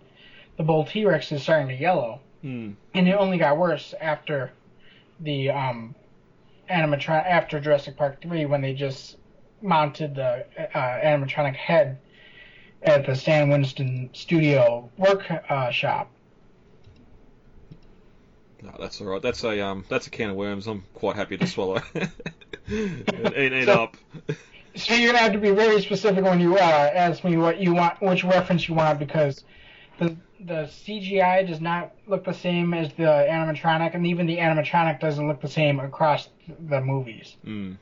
the 0.57 0.63
bull 0.63 0.85
T 0.85 1.05
Rex 1.05 1.31
is 1.31 1.41
starting 1.41 1.67
to 1.69 1.75
yellow 1.75 2.19
Hmm. 2.43 2.71
and 2.93 3.07
it 3.07 3.13
only 3.13 3.37
got 3.37 3.57
worse 3.57 3.93
after 4.01 4.51
the 5.21 5.49
um, 5.49 5.95
animatron 6.69 7.25
after 7.25 7.61
Jurassic 7.61 7.95
Park 7.95 8.21
three 8.21 8.45
when 8.45 8.61
they 8.61 8.73
just 8.73 9.15
mounted 9.61 10.15
the 10.15 10.45
uh, 10.57 10.77
animatronic 10.77 11.55
head 11.55 11.99
at 12.81 13.05
the 13.05 13.15
Stan 13.15 13.49
Winston 13.49 14.09
studio 14.11 14.89
work 14.97 15.23
uh, 15.49 15.71
shop. 15.71 16.11
No, 18.61 18.71
that's 18.77 18.99
all 18.99 19.07
right. 19.07 19.21
That's 19.21 19.43
a 19.45 19.61
um, 19.61 19.85
that's 19.87 20.07
a 20.07 20.09
can 20.09 20.31
of 20.31 20.35
worms. 20.35 20.67
I'm 20.67 20.83
quite 20.93 21.15
happy 21.15 21.37
to 21.37 21.47
swallow 21.47 21.81
and 21.95 22.11
eat 22.67 23.53
it 23.53 23.69
up. 23.69 23.95
So 24.75 24.95
you're 24.95 25.13
gonna 25.13 25.23
have 25.23 25.31
to 25.31 25.39
be 25.39 25.51
very 25.51 25.81
specific 25.81 26.25
when 26.25 26.41
you 26.41 26.57
uh, 26.57 26.59
ask 26.59 27.23
me 27.23 27.37
what 27.37 27.59
you 27.59 27.73
want, 27.73 28.01
which 28.01 28.25
reference 28.25 28.67
you 28.67 28.73
want, 28.75 28.99
because 28.99 29.45
the 29.99 30.15
the 30.45 30.69
CGI 30.85 31.47
does 31.47 31.61
not 31.61 31.93
look 32.07 32.25
the 32.25 32.33
same 32.33 32.73
as 32.73 32.89
the 32.93 33.03
animatronic, 33.03 33.95
and 33.95 34.05
even 34.07 34.27
the 34.27 34.37
animatronic 34.37 34.99
doesn't 34.99 35.27
look 35.27 35.41
the 35.41 35.47
same 35.47 35.79
across 35.79 36.27
the 36.47 36.81
movies. 36.81 37.35
Mm. 37.45 37.77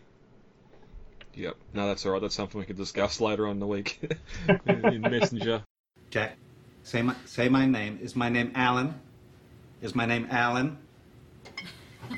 Yep. 1.33 1.55
No, 1.73 1.87
that's 1.87 2.05
all 2.05 2.11
right. 2.11 2.21
That's 2.21 2.35
something 2.35 2.59
we 2.59 2.65
could 2.65 2.77
discuss 2.77 3.21
later 3.21 3.45
on 3.45 3.53
in 3.53 3.59
the 3.59 3.67
week 3.67 3.99
in 4.65 5.01
Messenger. 5.01 5.63
Jack, 6.09 6.37
say 6.83 7.01
my 7.01 7.15
say 7.25 7.49
my 7.49 7.65
name. 7.65 7.99
Is 8.01 8.15
my 8.15 8.29
name 8.29 8.51
Alan? 8.53 8.93
Is 9.81 9.95
my 9.95 10.05
name 10.05 10.27
Alan? 10.29 10.77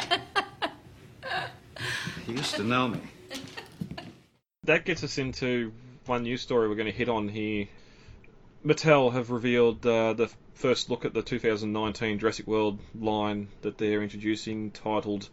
he 2.26 2.34
used 2.34 2.56
to 2.56 2.64
know 2.64 2.90
me. 2.90 3.00
That 4.64 4.86
gets 4.86 5.04
us 5.04 5.18
into 5.18 5.72
one 6.06 6.24
news 6.24 6.42
story 6.42 6.68
we're 6.68 6.76
going 6.76 6.92
to 6.92 6.98
hit 6.98 7.10
on 7.10 7.28
here. 7.30 7.68
Mattel 8.65 9.12
have 9.12 9.29
revealed 9.29 9.86
uh, 9.86 10.13
the 10.13 10.29
first 10.53 10.89
look 10.89 11.05
at 11.05 11.13
the 11.13 11.22
2019 11.22 12.20
Jurassic 12.20 12.48
World 12.48 12.79
line 12.98 13.50
that 13.62 13.77
they're 13.77 14.01
introducing, 14.01 14.72
titled 14.72 15.29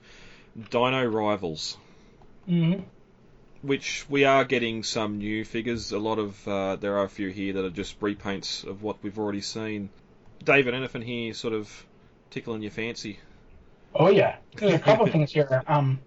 Dino 0.71 1.05
Rivals. 1.05 1.77
Mm-hmm. 2.49 2.83
which 3.63 4.07
we 4.09 4.25
are 4.25 4.45
getting 4.45 4.83
some 4.83 5.19
new 5.19 5.45
figures. 5.45 5.93
A 5.93 5.99
lot 5.99 6.19
of 6.19 6.49
uh, 6.49 6.77
there 6.77 6.97
are 6.99 7.05
a 7.05 7.09
few 7.09 7.29
here 7.29 7.53
that 7.53 7.65
are 7.65 7.71
just 7.71 8.01
repaints 8.01 8.65
of 8.65 8.83
what 8.83 8.97
we've 9.03 9.19
already 9.19 9.43
seen. 9.43 9.91
David, 10.43 10.75
anything 10.75 11.03
here 11.03 11.35
sort 11.35 11.53
of 11.53 11.87
tickling 12.31 12.63
your 12.63 12.71
fancy? 12.71 13.21
Oh 13.95 14.09
yeah, 14.09 14.37
there's 14.57 14.73
a 14.73 14.79
couple 14.79 15.07
things 15.07 15.33
here. 15.33 15.63
Um, 15.67 16.01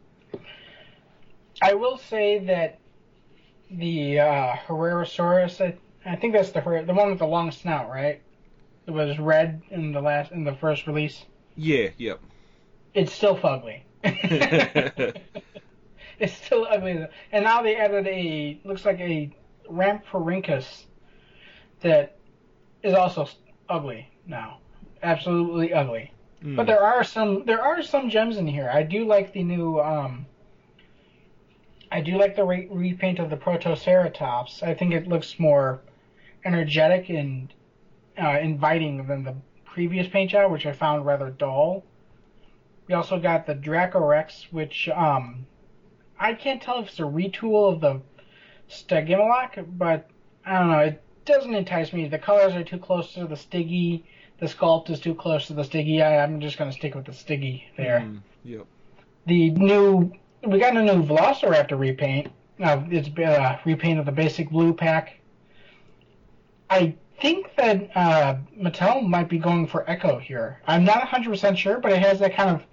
I 1.61 1.75
will 1.75 1.97
say 1.97 2.39
that 2.45 2.79
the 3.69 4.19
uh, 4.19 4.53
Herrerasaurus, 4.67 5.77
I, 6.05 6.15
think 6.15 6.33
that's 6.33 6.51
the 6.51 6.83
the 6.85 6.93
one 6.93 7.09
with 7.09 7.19
the 7.19 7.27
long 7.27 7.51
snout, 7.51 7.89
right? 7.89 8.21
It 8.85 8.91
was 8.91 9.17
red 9.19 9.61
in 9.69 9.91
the 9.91 10.01
last 10.01 10.31
in 10.31 10.43
the 10.43 10.55
first 10.55 10.87
release. 10.87 11.23
Yeah, 11.55 11.89
yep. 11.97 12.19
It's 12.93 13.13
still 13.13 13.37
fugly. 13.37 13.81
it's 14.03 15.19
still 16.33 16.67
ugly, 16.69 17.05
and 17.31 17.43
now 17.43 17.61
they 17.61 17.75
added 17.75 18.07
a 18.07 18.59
looks 18.63 18.85
like 18.85 18.99
a 18.99 19.31
Rhamphorhynchus 19.69 20.83
that 21.81 22.17
is 22.81 22.93
also 22.93 23.27
ugly 23.69 24.09
now, 24.27 24.59
absolutely 25.01 25.73
ugly. 25.73 26.11
Mm. 26.43 26.55
But 26.55 26.67
there 26.67 26.83
are 26.83 27.03
some 27.03 27.45
there 27.45 27.61
are 27.61 27.81
some 27.81 28.09
gems 28.09 28.37
in 28.37 28.47
here. 28.47 28.69
I 28.69 28.83
do 28.83 29.05
like 29.05 29.33
the 29.33 29.43
new 29.43 29.79
um 29.79 30.25
I 31.91 32.01
do 32.01 32.17
like 32.17 32.35
the 32.35 32.43
re- 32.43 32.67
repaint 32.71 33.19
of 33.19 33.29
the 33.29 33.37
Protoceratops. 33.37 34.63
I 34.63 34.73
think 34.73 34.93
it 34.93 35.07
looks 35.07 35.39
more 35.39 35.81
energetic 36.45 37.09
and 37.09 37.53
uh, 38.21 38.39
inviting 38.39 39.05
than 39.07 39.23
the 39.23 39.35
previous 39.65 40.07
paint 40.07 40.31
job, 40.31 40.51
which 40.51 40.65
I 40.65 40.73
found 40.73 41.05
rather 41.05 41.29
dull. 41.29 41.83
We 42.87 42.95
also 42.95 43.19
got 43.19 43.45
the 43.45 43.55
Dracorex, 43.55 44.51
which 44.51 44.89
um 44.89 45.45
I 46.19 46.33
can't 46.33 46.61
tell 46.61 46.81
if 46.81 46.89
it's 46.89 46.99
a 46.99 47.03
retool 47.03 47.73
of 47.73 47.81
the 47.81 48.01
Stygimoloch, 48.69 49.65
but 49.77 50.09
I 50.45 50.59
don't 50.59 50.69
know. 50.69 50.79
It 50.79 51.03
doesn't 51.25 51.53
entice 51.53 51.91
me. 51.91 52.07
The 52.07 52.19
colors 52.19 52.53
are 52.53 52.63
too 52.63 52.77
close 52.77 53.13
to 53.13 53.25
the 53.25 53.35
Stiggy 53.35 54.05
the 54.43 54.49
sculpt 54.49 54.89
is 54.89 54.99
too 54.99 55.15
close 55.15 55.47
to 55.47 55.53
the 55.53 55.63
Stiggy. 55.63 56.01
I, 56.01 56.21
I'm 56.21 56.41
just 56.41 56.57
going 56.57 56.69
to 56.69 56.75
stick 56.75 56.95
with 56.95 57.05
the 57.05 57.13
Stiggy 57.13 57.63
there. 57.77 57.99
Mm, 57.99 58.19
yep. 58.43 58.65
The 59.25 59.51
new, 59.51 60.11
we 60.45 60.59
got 60.59 60.75
a 60.75 60.83
new 60.83 61.01
Velociraptor 61.01 61.79
repaint. 61.79 62.27
Uh, 62.61 62.83
it's 62.89 63.09
uh, 63.17 63.57
repaint 63.65 63.99
of 63.99 64.05
the 64.05 64.11
basic 64.11 64.49
blue 64.49 64.73
pack. 64.73 65.19
I 66.73 66.95
think 67.21 67.55
that 67.55 67.91
uh, 67.95 68.37
Mattel 68.59 69.07
might 69.07 69.29
be 69.29 69.37
going 69.37 69.67
for 69.67 69.87
Echo 69.87 70.17
here. 70.17 70.59
I'm 70.65 70.83
not 70.83 71.07
100% 71.07 71.55
sure, 71.55 71.79
but 71.79 71.91
it 71.91 71.99
has 71.99 72.17
that 72.19 72.35
kind 72.35 72.49
of 72.49 72.63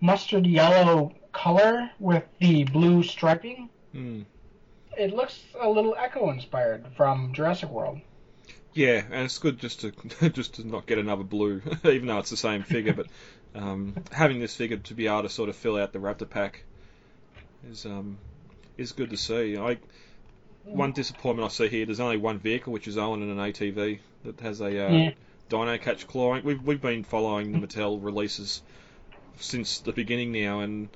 mustard 0.00 0.46
yellow 0.46 1.12
color 1.32 1.90
with 1.98 2.22
the 2.38 2.62
blue 2.62 3.02
striping. 3.02 3.70
Mm. 3.92 4.24
It 4.96 5.12
looks 5.12 5.42
a 5.60 5.68
little 5.68 5.96
Echo 5.98 6.30
inspired 6.30 6.86
from 6.96 7.32
Jurassic 7.32 7.70
World. 7.70 8.00
Yeah, 8.72 9.02
and 9.10 9.24
it's 9.24 9.38
good 9.38 9.58
just 9.58 9.80
to 9.80 10.30
just 10.30 10.54
to 10.54 10.66
not 10.66 10.86
get 10.86 10.98
another 10.98 11.24
blue, 11.24 11.60
even 11.84 12.06
though 12.06 12.18
it's 12.18 12.30
the 12.30 12.36
same 12.36 12.62
figure. 12.62 12.92
But 12.92 13.06
um, 13.56 13.96
having 14.12 14.38
this 14.38 14.54
figure 14.54 14.76
to 14.76 14.94
be 14.94 15.08
able 15.08 15.22
to 15.22 15.28
sort 15.28 15.48
of 15.48 15.56
fill 15.56 15.76
out 15.76 15.92
the 15.92 15.98
Raptor 15.98 16.30
pack 16.30 16.62
is 17.68 17.84
um, 17.84 18.18
is 18.78 18.92
good 18.92 19.10
to 19.10 19.16
see. 19.16 19.56
I 19.56 19.78
one 20.64 20.92
disappointment 20.92 21.46
I 21.46 21.52
see 21.52 21.68
here. 21.68 21.86
There's 21.86 22.00
only 22.00 22.16
one 22.16 22.38
vehicle, 22.38 22.72
which 22.72 22.88
is 22.88 22.98
Owen 22.98 23.22
in 23.22 23.30
an 23.30 23.38
ATV 23.38 24.00
that 24.24 24.40
has 24.40 24.60
a 24.60 24.66
uh, 24.66 24.92
Yeah. 24.92 25.10
Dino 25.48 25.78
Catch 25.78 26.06
claw. 26.06 26.40
We've 26.40 26.62
we've 26.62 26.80
been 26.80 27.04
following 27.04 27.52
the 27.52 27.66
Mattel 27.66 28.02
releases 28.02 28.62
since 29.38 29.80
the 29.80 29.92
beginning 29.92 30.32
now, 30.32 30.60
and 30.60 30.88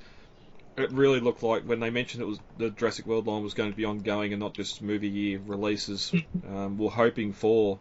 it 0.76 0.90
really 0.92 1.20
looked 1.20 1.42
like 1.42 1.64
when 1.64 1.80
they 1.80 1.90
mentioned 1.90 2.22
it 2.22 2.26
was 2.26 2.38
the 2.56 2.70
Jurassic 2.70 3.06
World 3.06 3.26
line 3.26 3.42
was 3.42 3.54
going 3.54 3.70
to 3.70 3.76
be 3.76 3.84
ongoing 3.84 4.32
and 4.32 4.40
not 4.40 4.54
just 4.54 4.80
movie 4.80 5.08
year 5.08 5.40
releases. 5.46 6.12
um, 6.48 6.78
we're 6.78 6.90
hoping 6.90 7.32
for 7.32 7.78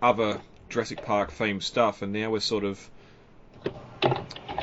other 0.00 0.40
Jurassic 0.68 1.04
Park 1.04 1.32
themed 1.32 1.62
stuff, 1.62 2.02
and 2.02 2.12
now 2.12 2.30
we're 2.30 2.40
sort 2.40 2.64
of 2.64 2.90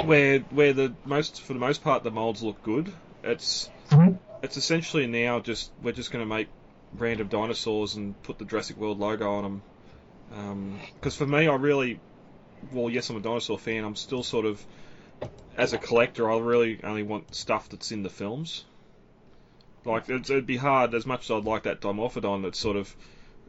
where 0.06 0.40
where 0.40 0.74
the 0.74 0.94
most 1.06 1.42
for 1.42 1.54
the 1.54 1.60
most 1.60 1.84
part 1.84 2.04
the 2.04 2.12
molds 2.12 2.42
look 2.42 2.62
good. 2.64 2.92
It's 3.24 3.70
Mhm. 3.90 4.18
It's 4.42 4.58
essentially 4.58 5.08
now 5.08 5.40
just 5.40 5.72
we're 5.82 5.92
just 5.92 6.12
going 6.12 6.24
to 6.24 6.30
make 6.30 6.48
random 6.94 7.28
dinosaurs 7.28 7.96
and 7.96 8.22
put 8.24 8.38
the 8.38 8.46
Jurassic 8.46 8.78
World 8.78 9.00
logo 9.00 9.32
on 9.32 9.44
them. 9.44 10.80
Because 10.96 11.16
for 11.16 11.26
me, 11.26 11.48
I 11.48 11.56
really, 11.56 12.00
well, 12.72 12.90
yes, 12.90 13.10
I'm 13.10 13.18
a 13.18 13.22
dinosaur 13.22 13.58
fan. 13.58 13.84
I'm 13.84 13.96
still 13.96 14.24
sort 14.24 14.46
of, 14.46 14.64
as 15.58 15.74
a 15.74 15.78
collector, 15.78 16.30
I 16.30 16.38
really 16.38 16.80
only 16.84 17.04
want 17.04 17.34
stuff 17.34 17.70
that's 17.70 17.92
in 17.92 18.04
the 18.04 18.10
films. 18.10 18.66
Like 19.86 20.10
it'd 20.10 20.48
be 20.48 20.58
hard 20.58 20.96
as 20.96 21.06
much 21.06 21.26
as 21.26 21.32
I'd 21.32 21.46
like 21.46 21.64
that 21.64 21.80
Dimorphodon. 21.80 22.46
It's 22.46 22.58
sort 22.58 22.76
of, 22.76 22.94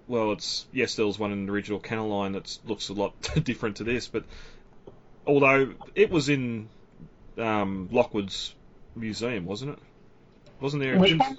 well, 0.06 0.32
it's 0.32 0.66
yes, 0.72 0.94
there 0.94 1.06
was 1.06 1.18
one 1.18 1.32
in 1.32 1.46
the 1.46 1.52
original 1.52 1.80
Kenner 1.80 2.02
line 2.02 2.32
that 2.32 2.58
looks 2.66 2.90
a 2.90 2.92
lot 2.92 3.14
different 3.42 3.76
to 3.76 3.84
this, 3.84 4.06
but 4.06 4.24
although 5.26 5.72
it 5.94 6.10
was 6.10 6.28
in 6.28 6.68
um, 7.38 7.88
Lockwood's 7.90 8.54
museum, 8.94 9.46
wasn't 9.46 9.72
it? 9.72 9.78
Wasn't 10.60 10.82
there? 10.82 10.98
Didn't, 10.98 11.38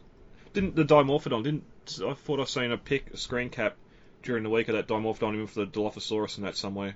didn't 0.54 0.76
the 0.76 0.86
Dimorphodon? 0.86 1.44
Didn't 1.44 1.64
I 2.06 2.14
thought 2.14 2.40
I've 2.40 2.50
seen 2.50 2.72
a 2.72 2.78
pic, 2.78 3.14
a 3.14 3.18
screen 3.18 3.50
cap 3.50 3.76
during 4.24 4.44
the 4.44 4.50
week 4.50 4.68
of 4.68 4.76
that 4.76 4.88
Dimorphodon, 4.88 5.36
even 5.36 5.48
for 5.48 5.62
the 5.62 5.68
Dilophosaurus 5.68 6.38
and 6.38 6.46
that 6.46 6.58
somewhere 6.58 6.96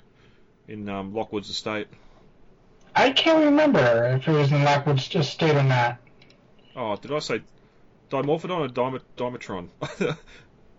in 0.67 0.87
um, 0.89 1.13
Lockwood's 1.13 1.49
estate. 1.49 1.87
I 2.95 3.05
I 3.05 3.11
can't 3.11 3.45
remember 3.45 4.17
if 4.17 4.27
it 4.27 4.31
was 4.31 4.51
in 4.51 4.63
Lockwood's 4.63 5.13
Estate 5.15 5.55
or 5.55 5.63
not. 5.63 5.97
Oh, 6.75 6.95
did 6.95 7.11
I 7.11 7.19
say 7.19 7.41
Dimorphodon 8.09 8.59
or 8.59 8.99
Dimetron? 9.17 9.69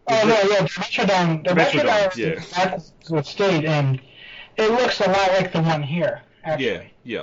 Oh 0.09 0.27
no, 0.27 0.35
yeah, 0.51 0.67
Dimetrodon. 0.67 1.45
Dimetrodon, 1.45 2.17
yeah. 2.17 2.43
Lockwood's 2.59 3.29
Estate, 3.29 3.65
and 3.65 4.01
it 4.57 4.71
looks 4.73 5.01
a 5.01 5.07
lot 5.07 5.29
like 5.29 5.53
the 5.53 5.63
one 5.63 5.81
here. 5.81 6.23
Actually. 6.43 6.67
yeah, 6.67 6.83
yeah. 7.05 7.23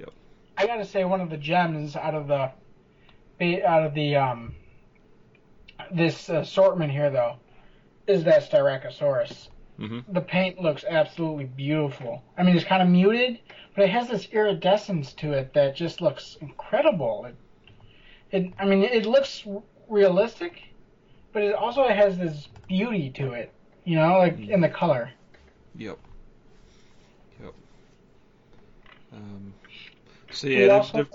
Yep. 0.00 0.10
I 0.58 0.66
gotta 0.66 0.84
say, 0.84 1.04
one 1.04 1.20
of 1.20 1.30
the 1.30 1.36
gems 1.36 1.94
out 1.94 2.16
of 2.16 2.26
the 2.26 2.50
out 3.40 3.84
of 3.84 3.94
the 3.94 4.16
um 4.16 4.54
this 5.92 6.28
assortment 6.28 6.92
here, 6.92 7.10
though, 7.10 7.36
is 8.06 8.24
that 8.24 8.48
Styracosaurus. 8.48 9.48
hmm 9.76 10.00
The 10.08 10.20
paint 10.20 10.60
looks 10.60 10.84
absolutely 10.88 11.44
beautiful. 11.46 12.22
I 12.36 12.42
mean, 12.42 12.54
it's 12.56 12.64
kind 12.64 12.82
of 12.82 12.88
muted, 12.88 13.40
but 13.74 13.84
it 13.84 13.90
has 13.90 14.08
this 14.08 14.28
iridescence 14.32 15.12
to 15.14 15.32
it 15.32 15.52
that 15.54 15.74
just 15.74 16.00
looks 16.00 16.36
incredible. 16.40 17.24
It, 17.24 17.34
it 18.30 18.52
I 18.58 18.66
mean, 18.66 18.82
it 18.84 19.06
looks 19.06 19.44
realistic, 19.88 20.62
but 21.32 21.42
it 21.42 21.54
also 21.54 21.88
has 21.88 22.18
this 22.18 22.48
beauty 22.68 23.10
to 23.16 23.32
it. 23.32 23.52
You 23.84 23.96
know, 23.96 24.18
like 24.18 24.38
in 24.38 24.60
the 24.60 24.68
color. 24.68 25.10
Yep. 25.76 25.98
Yep. 27.42 27.54
Um, 29.14 29.54
so 30.30 30.46
yeah, 30.46 30.66
the, 30.66 30.72
also- 30.74 30.98
the 30.98 31.08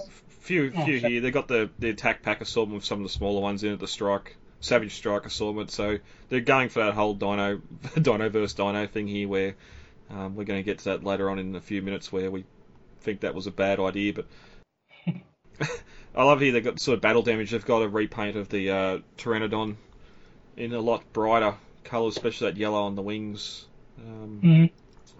few 0.45 0.71
Oh, 0.75 0.85
few 0.85 0.99
sorry. 0.99 1.11
here. 1.13 1.21
They 1.21 1.31
got 1.31 1.47
the 1.47 1.69
the 1.79 1.89
attack 1.89 2.21
pack 2.23 2.41
assortment 2.41 2.77
with 2.77 2.85
some 2.85 2.99
of 2.99 3.03
the 3.03 3.13
smaller 3.13 3.41
ones 3.41 3.63
in 3.63 3.73
it. 3.73 3.79
The 3.79 3.87
strike, 3.87 4.37
savage 4.61 4.93
strike 4.95 5.25
assortment. 5.25 5.71
So 5.71 5.97
they're 6.29 6.39
going 6.41 6.69
for 6.69 6.79
that 6.83 6.93
whole 6.93 7.13
Dino 7.13 7.61
Dino 8.01 8.29
versus 8.29 8.53
Dino 8.53 8.87
thing 8.87 9.07
here, 9.07 9.27
where 9.27 9.55
um, 10.09 10.35
we're 10.35 10.43
going 10.45 10.59
to 10.59 10.63
get 10.63 10.79
to 10.79 10.85
that 10.85 11.03
later 11.03 11.29
on 11.29 11.39
in 11.39 11.55
a 11.55 11.61
few 11.61 11.81
minutes, 11.81 12.11
where 12.11 12.29
we 12.31 12.45
think 13.01 13.21
that 13.21 13.35
was 13.35 13.47
a 13.47 13.51
bad 13.51 13.79
idea. 13.79 14.13
But 14.13 14.27
I 16.15 16.23
love 16.23 16.39
here 16.41 16.51
they've 16.51 16.63
got 16.63 16.79
sort 16.79 16.95
of 16.95 17.01
battle 17.01 17.21
damage. 17.23 17.51
They've 17.51 17.65
got 17.65 17.81
a 17.81 17.89
repaint 17.89 18.35
of 18.37 18.49
the 18.49 18.69
uh, 18.71 18.97
Pteranodon 19.17 19.75
in 20.57 20.73
a 20.73 20.79
lot 20.79 21.03
brighter 21.13 21.55
colours, 21.83 22.15
especially 22.15 22.51
that 22.51 22.57
yellow 22.57 22.83
on 22.83 22.95
the 22.95 23.01
wings. 23.01 23.65
Um, 23.99 24.39
Mhm. 24.43 24.71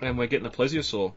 and 0.02 0.18
we're 0.18 0.28
getting 0.28 0.46
a 0.48 0.50
plesiosaur, 0.52 1.14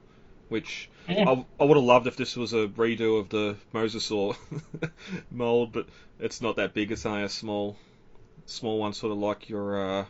which 0.49 0.89
Yeah. 1.09 1.29
I, 1.29 1.45
I 1.61 1.65
would 1.65 1.77
have 1.77 1.85
loved 1.85 2.07
if 2.07 2.17
this 2.17 2.37
was 2.37 2.53
a 2.53 2.67
redo 2.69 3.21
of 3.21 3.29
the 3.29 3.57
mosasaur 3.75 4.37
mold, 5.31 5.73
but 5.73 5.87
it's 6.21 6.41
not 6.41 6.57
that 6.57 6.75
big. 6.75 6.91
It's 6.93 7.05
only 7.07 7.23
a 7.23 7.29
small, 7.29 7.77
small 8.47 8.79
one, 8.79 8.93
sort 8.93 9.13
of 9.13 9.19
like 9.19 9.49
your, 9.49 10.01
uh, 10.01 10.05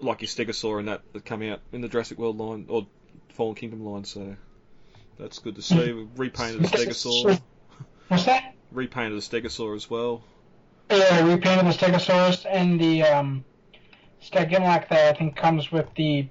like 0.00 0.20
your 0.22 0.28
Stegosaur 0.28 0.78
and 0.80 0.88
that 0.88 1.02
that 1.12 1.24
come 1.24 1.42
out 1.42 1.60
in 1.72 1.80
the 1.80 1.88
Jurassic 1.88 2.18
World 2.18 2.36
line 2.38 2.66
or 2.68 2.86
Fallen 3.30 3.54
Kingdom 3.54 3.84
line. 3.84 4.04
So 4.04 4.36
that's 5.18 5.38
good 5.38 5.56
to 5.56 5.62
see. 5.62 5.92
We 5.92 6.06
repainted 6.16 6.62
the 6.62 6.68
Stegosaur, 6.68 7.40
What's 8.08 8.24
that? 8.24 8.54
repainted 8.70 9.20
the 9.20 9.22
Stegosaur 9.22 9.76
as 9.76 9.88
well. 9.88 10.22
Yeah, 10.90 11.24
repainted 11.26 11.64
the 11.66 11.70
Stegosaurus 11.70 12.44
and 12.48 12.78
the 12.78 13.02
um, 13.04 13.44
Stygimoloch 14.22 14.88
that 14.88 15.14
I 15.14 15.18
think 15.18 15.36
comes 15.36 15.72
with 15.72 15.86
the 15.96 16.28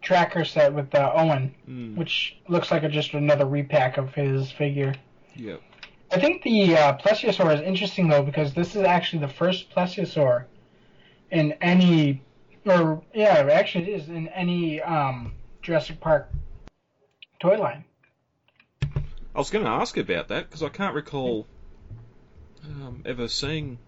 tracker 0.00 0.44
set 0.44 0.72
with 0.72 0.94
uh, 0.94 1.12
Owen, 1.14 1.54
Mm, 1.68 1.96
which 1.96 2.36
looks 2.48 2.70
like 2.70 2.82
a, 2.82 2.88
just 2.88 3.12
another 3.14 3.44
repack 3.46 3.98
of 3.98 4.14
his 4.14 4.50
figure. 4.50 4.94
yeah. 5.34 5.56
I 6.10 6.18
think 6.18 6.42
the 6.42 6.74
uh, 6.74 6.96
Plesiosaur 6.96 7.54
is 7.54 7.60
interesting 7.60 8.08
though 8.08 8.22
because 8.22 8.54
this 8.54 8.74
is 8.74 8.82
actually 8.82 9.18
the 9.20 9.28
first 9.28 9.70
Plesiosaur 9.70 10.44
in 11.30 11.52
any, 11.60 12.22
or 12.64 13.02
yeah, 13.12 13.46
actually 13.52 13.92
it 13.92 14.00
is 14.00 14.08
in 14.08 14.28
any 14.28 14.80
um, 14.80 15.32
Jurassic 15.60 16.00
Park 16.00 16.30
toy 17.40 17.58
line. 17.58 17.84
I 18.82 19.38
was 19.38 19.50
going 19.50 19.66
to 19.66 19.70
ask 19.70 19.98
about 19.98 20.28
that 20.28 20.48
because 20.48 20.62
I 20.62 20.70
can't 20.70 20.94
recall 20.94 21.46
um, 22.64 23.02
ever 23.04 23.28
seeing 23.28 23.78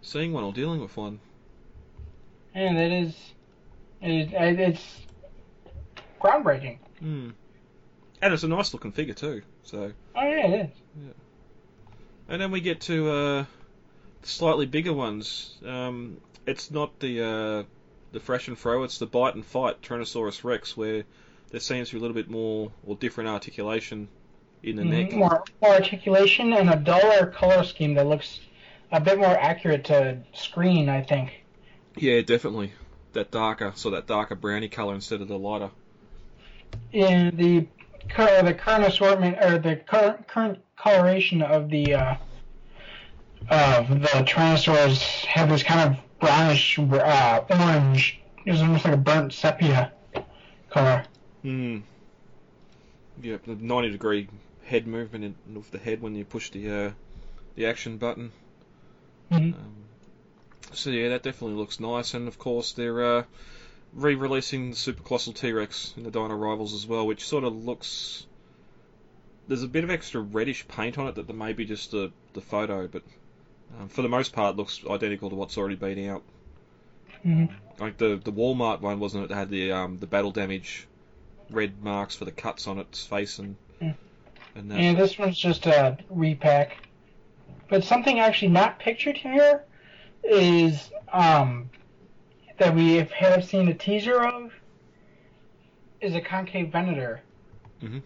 seeing 0.00 0.32
one 0.32 0.44
or 0.44 0.52
dealing 0.52 0.80
with 0.80 0.96
one. 0.96 1.18
And 2.54 2.78
it 2.78 2.92
is, 2.92 3.14
it, 4.00 4.32
it's 4.32 5.00
groundbreaking. 6.20 6.78
Mm. 7.02 7.32
And 8.20 8.34
it's 8.34 8.42
a 8.42 8.48
nice 8.48 8.72
looking 8.72 8.92
figure 8.92 9.14
too. 9.14 9.42
So, 9.62 9.92
Oh 10.16 10.22
yeah, 10.22 10.46
it 10.46 10.70
is. 10.70 11.12
and 12.28 12.40
then 12.40 12.50
we 12.50 12.60
get 12.60 12.80
to 12.82 13.10
uh, 13.10 13.44
the 14.22 14.28
slightly 14.28 14.66
bigger 14.66 14.92
ones. 14.92 15.56
Um, 15.64 16.18
it's 16.46 16.70
not 16.70 16.98
the 17.00 17.22
uh, 17.22 17.62
the 18.12 18.20
Thrash 18.20 18.48
'n 18.48 18.56
Throw. 18.56 18.82
It's 18.84 18.98
the 18.98 19.06
bite 19.06 19.34
and 19.34 19.44
fight 19.44 19.80
Tyrannosaurus 19.82 20.44
Rex, 20.44 20.76
where 20.76 21.04
there 21.50 21.60
seems 21.60 21.88
to 21.90 21.94
be 21.94 21.98
a 21.98 22.02
little 22.02 22.14
bit 22.14 22.28
more 22.30 22.72
or 22.86 22.96
different 22.96 23.30
articulation 23.30 24.08
in 24.62 24.76
the 24.76 24.82
Mhm. 24.82 24.90
neck. 24.90 25.12
More, 25.12 25.44
more 25.62 25.74
articulation 25.74 26.52
and 26.52 26.68
a 26.70 26.76
duller 26.76 27.26
color 27.26 27.62
scheme 27.64 27.94
that 27.94 28.06
looks 28.06 28.40
a 28.90 29.00
bit 29.00 29.18
more 29.18 29.26
accurate 29.38 29.84
to 29.84 30.18
screen, 30.32 30.88
I 30.88 31.02
think. 31.02 31.44
Yeah, 31.96 32.20
definitely. 32.22 32.72
That 33.12 33.30
darker, 33.30 33.72
so 33.76 33.90
that 33.90 34.06
darker 34.06 34.34
browny 34.34 34.68
color 34.68 34.94
instead 34.94 35.20
of 35.20 35.28
the 35.28 35.38
lighter. 35.38 35.70
In 36.92 37.36
the 37.36 37.66
cur- 38.08 38.42
the 38.42 38.54
current 38.54 38.84
assortment 38.84 39.36
or 39.42 39.58
the 39.58 39.76
current 39.76 40.26
current 40.26 40.58
coloration 40.76 41.42
of 41.42 41.70
the 41.70 41.94
uh, 41.94 42.16
of 43.50 43.88
the 43.88 44.24
Tyrannosaurs 44.26 45.24
have 45.26 45.48
this 45.48 45.62
kind 45.62 45.92
of 45.94 46.00
brownish 46.20 46.78
uh, 46.78 47.40
orange. 47.50 48.20
It's 48.44 48.60
almost 48.60 48.84
like 48.84 48.94
a 48.94 48.98
burnt 48.98 49.32
sepia 49.32 49.92
color. 50.70 51.04
Hmm. 51.42 51.78
Yep, 53.20 53.44
the 53.44 53.54
90 53.56 53.90
degree 53.90 54.28
head 54.64 54.86
movement 54.86 55.36
of 55.56 55.70
the 55.70 55.78
head 55.78 56.00
when 56.00 56.14
you 56.14 56.24
push 56.24 56.50
the 56.50 56.70
uh, 56.70 56.90
the 57.56 57.66
action 57.66 57.98
button. 57.98 58.32
Mhm. 59.30 59.54
Um, 59.54 59.74
so 60.72 60.90
yeah, 60.90 61.10
that 61.10 61.22
definitely 61.22 61.56
looks 61.56 61.80
nice, 61.80 62.14
and 62.14 62.28
of 62.28 62.38
course 62.38 62.72
they're 62.72 63.18
uh, 63.18 63.22
re-releasing 63.92 64.70
the 64.70 64.76
Super 64.76 65.02
Colossal 65.02 65.32
T-Rex 65.32 65.94
in 65.96 66.02
the 66.04 66.10
Dino 66.10 66.34
Rivals 66.34 66.74
as 66.74 66.86
well, 66.86 67.06
which 67.06 67.26
sort 67.26 67.44
of 67.44 67.64
looks. 67.64 68.26
There's 69.48 69.62
a 69.62 69.68
bit 69.68 69.84
of 69.84 69.90
extra 69.90 70.20
reddish 70.20 70.66
paint 70.68 70.98
on 70.98 71.08
it 71.08 71.14
that 71.14 71.26
there 71.26 71.36
may 71.36 71.52
be 71.54 71.64
just 71.64 71.90
the 71.90 72.12
the 72.34 72.40
photo, 72.40 72.86
but 72.86 73.02
um, 73.80 73.88
for 73.88 74.02
the 74.02 74.08
most 74.08 74.32
part 74.32 74.56
looks 74.56 74.80
identical 74.88 75.30
to 75.30 75.36
what's 75.36 75.56
already 75.56 75.76
been 75.76 76.08
out. 76.10 76.22
Mhm. 77.24 77.50
Like 77.78 77.96
the 77.96 78.20
the 78.22 78.32
Walmart 78.32 78.80
one 78.80 79.00
wasn't 79.00 79.24
it? 79.24 79.28
That 79.28 79.36
had 79.36 79.50
the 79.50 79.72
um, 79.72 79.98
the 79.98 80.06
battle 80.06 80.30
damage 80.32 80.86
red 81.50 81.82
marks 81.82 82.14
for 82.14 82.26
the 82.26 82.30
cuts 82.30 82.66
on 82.66 82.78
its 82.78 83.04
face 83.06 83.38
and 83.38 83.56
Mm. 83.80 83.94
and. 84.54 84.72
And 84.72 84.98
this 84.98 85.18
one's 85.18 85.38
just 85.38 85.66
a 85.66 85.96
repack. 86.10 86.76
But 87.68 87.84
something 87.84 88.18
actually 88.18 88.48
not 88.48 88.78
pictured 88.80 89.16
here 89.16 89.62
is 90.24 90.90
um, 91.12 91.70
that 92.58 92.74
we 92.74 92.96
have- 92.96 93.44
seen 93.44 93.68
a 93.68 93.74
teaser 93.74 94.22
of 94.22 94.52
is 96.00 96.14
a 96.14 96.20
Concavenator. 96.20 97.20
Mhm. 97.82 98.02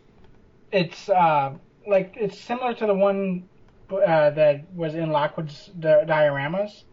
It's 0.70 1.08
uh, 1.08 1.54
like 1.86 2.14
it's 2.16 2.38
similar 2.38 2.74
to 2.74 2.86
the 2.86 2.94
one 2.94 3.48
uh, 3.90 4.30
that 4.30 4.72
was 4.74 4.94
in 4.94 5.10
Lockwood's 5.10 5.66
di- 5.78 6.04
dioramas, 6.06 6.84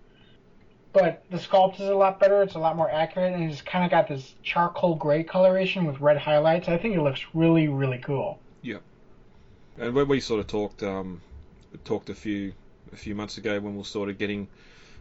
but 0.91 1.23
the 1.29 1.37
sculpt 1.37 1.75
is 1.75 1.87
a 1.87 1.95
lot 1.95 2.19
better. 2.19 2.41
It's 2.41 2.55
a 2.55 2.59
lot 2.59 2.75
more 2.75 2.91
accurate, 2.91 3.33
and 3.33 3.49
it's 3.49 3.61
kind 3.61 3.85
of 3.85 3.91
got 3.91 4.09
this 4.09 4.35
charcoal 4.43 4.95
gray 4.95 5.23
coloration 5.23 5.85
with 5.85 6.01
red 6.01 6.17
highlights. 6.17 6.67
I 6.67 6.77
think 6.77 6.95
it 6.97 7.01
looks 7.01 7.25
really, 7.33 7.69
really 7.69 7.99
cool. 7.99 8.39
Yeah, 8.61 8.79
and 9.77 9.93
when 9.95 10.09
we 10.09 10.19
sort 10.19 10.41
of 10.41 10.47
talked, 10.47 10.83
um, 10.83 11.21
talked 11.85 12.09
a 12.09 12.15
few 12.15 12.51
a 12.91 12.97
few 12.97 13.15
months 13.15 13.37
ago 13.37 13.59
when 13.61 13.73
we 13.73 13.77
were 13.77 13.83
sort 13.85 14.09
of 14.09 14.17
getting 14.17 14.47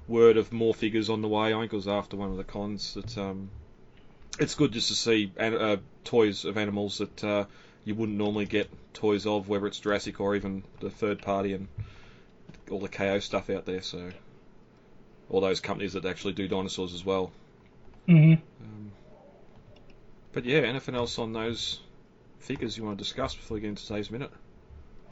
word 0.08 0.36
of 0.36 0.52
more 0.52 0.74
figures 0.74 1.10
on 1.10 1.22
the 1.22 1.28
way. 1.28 1.54
I 1.54 1.60
think 1.60 1.72
it 1.72 1.76
was 1.76 1.88
after 1.88 2.16
one 2.16 2.30
of 2.30 2.36
the 2.36 2.44
cons 2.44 2.94
that 2.94 3.16
um, 3.18 3.50
it's 4.38 4.54
good 4.54 4.72
just 4.72 4.88
to 4.88 4.94
see 4.94 5.32
an, 5.36 5.54
uh, 5.54 5.76
toys 6.04 6.44
of 6.44 6.56
animals 6.56 6.98
that 6.98 7.24
uh, 7.24 7.44
you 7.84 7.94
wouldn't 7.94 8.18
normally 8.18 8.46
get 8.46 8.70
toys 8.94 9.26
of, 9.26 9.48
whether 9.48 9.66
it's 9.66 9.80
Jurassic 9.80 10.20
or 10.20 10.34
even 10.34 10.64
the 10.80 10.90
third 10.90 11.22
party 11.22 11.52
and 11.52 11.68
all 12.70 12.80
the 12.80 12.88
KO 12.88 13.20
stuff 13.20 13.50
out 13.50 13.66
there. 13.66 13.82
So 13.82 14.10
all 15.30 15.40
those 15.40 15.60
companies 15.60 15.92
that 15.92 16.04
actually 16.04 16.32
do 16.32 16.48
dinosaurs 16.48 16.94
as 16.94 17.04
well. 17.04 17.30
Mm-hmm. 18.08 18.32
Um, 18.32 18.92
but 20.32 20.44
yeah, 20.44 20.60
anything 20.60 20.94
else 20.94 21.18
on 21.18 21.32
those 21.32 21.80
figures 22.38 22.76
you 22.76 22.84
want 22.84 22.98
to 22.98 23.04
discuss 23.04 23.34
before 23.34 23.56
we 23.56 23.60
get 23.60 23.68
into 23.68 23.86
today's 23.86 24.10
minute? 24.10 24.30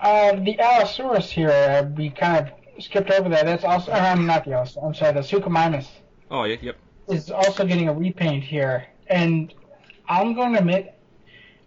Uh, 0.01 0.37
the 0.37 0.59
Allosaurus 0.59 1.31
here, 1.31 1.51
uh, 1.51 1.83
we 1.97 2.11
kind 2.11 2.47
of 2.47 2.53
skipped 2.79 3.11
over 3.11 3.29
that. 3.29 3.45
That's 3.45 3.65
also, 3.65 3.93
um, 3.93 4.27
not 4.27 4.45
the 4.45 4.53
Allosaurus, 4.53 4.85
I'm 4.85 4.95
sorry, 4.95 5.13
the 5.13 5.21
Suchomimus 5.21 5.89
Oh 6.31 6.45
yeah, 6.45 6.57
yep. 6.61 6.77
is 7.09 7.31
also 7.31 7.65
getting 7.65 7.89
a 7.89 7.93
repaint 7.93 8.45
here. 8.45 8.87
And 9.09 9.53
I'm 10.09 10.35
going 10.35 10.53
to 10.55 10.59
admit, 10.61 10.95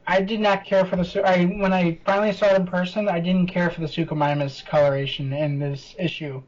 I 0.07 0.21
did 0.21 0.39
not 0.39 0.65
care 0.65 0.85
for 0.85 0.95
the, 0.95 1.21
I, 1.25 1.45
when 1.45 1.71
I 1.73 1.99
finally 2.05 2.33
saw 2.33 2.47
it 2.47 2.55
in 2.55 2.67
person, 2.67 3.07
I 3.07 3.19
didn't 3.19 3.47
care 3.47 3.69
for 3.69 3.81
the 3.81 3.87
Suchomimus 3.87 4.65
coloration 4.65 5.33
in 5.33 5.59
this 5.59 5.95
issue. 5.99 6.41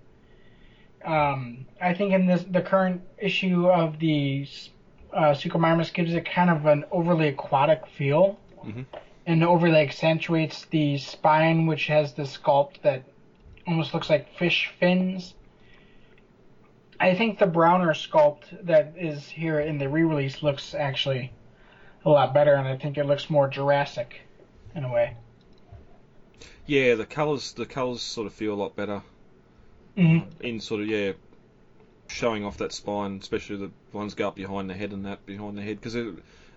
Um, 1.05 1.65
I 1.81 1.93
think 1.93 2.13
in 2.13 2.25
this, 2.27 2.43
the 2.43 2.61
current 2.61 3.01
issue 3.17 3.67
of 3.67 3.99
the 3.99 4.47
uh, 5.13 5.33
gives 5.33 6.13
it 6.13 6.25
kind 6.25 6.49
of 6.49 6.65
an 6.65 6.85
overly 6.91 7.29
aquatic 7.29 7.85
feel. 7.87 8.37
Mhm. 8.65 8.85
and 9.25 9.43
overlay 9.43 9.83
accentuates 9.83 10.65
the 10.65 10.97
spine, 10.97 11.65
which 11.65 11.87
has 11.87 12.13
the 12.13 12.23
sculpt 12.23 12.81
that 12.81 13.03
almost 13.71 13.93
looks 13.93 14.09
like 14.09 14.37
fish 14.37 14.71
fins. 14.79 15.33
I 16.99 17.15
think 17.15 17.39
the 17.39 17.47
browner 17.47 17.93
sculpt 17.93 18.65
that 18.65 18.93
is 18.97 19.27
here 19.27 19.59
in 19.59 19.79
the 19.79 19.89
re-release 19.89 20.43
looks 20.43 20.75
actually 20.75 21.31
a 22.05 22.09
lot 22.09 22.33
better, 22.33 22.53
and 22.53 22.67
I 22.67 22.77
think 22.77 22.97
it 22.97 23.05
looks 23.05 23.29
more 23.29 23.47
Jurassic 23.47 24.21
in 24.75 24.83
a 24.83 24.91
way. 24.91 25.15
Yeah, 26.67 26.95
the 26.95 27.05
colours 27.05 27.53
the 27.53 27.65
colours 27.65 28.01
sort 28.01 28.27
of 28.27 28.33
feel 28.33 28.53
a 28.53 28.55
lot 28.55 28.75
better 28.75 29.01
Mm-hmm. 29.97 30.41
in 30.41 30.61
sort 30.61 30.79
of 30.81 30.87
yeah 30.87 31.11
showing 32.07 32.45
off 32.45 32.57
that 32.57 32.71
spine, 32.71 33.19
especially 33.21 33.57
the 33.57 33.71
ones 33.91 34.13
go 34.13 34.29
up 34.29 34.35
behind 34.35 34.69
the 34.69 34.73
head 34.73 34.93
and 34.93 35.05
that 35.05 35.25
behind 35.25 35.57
the 35.57 35.61
head. 35.61 35.81
Because 35.81 35.95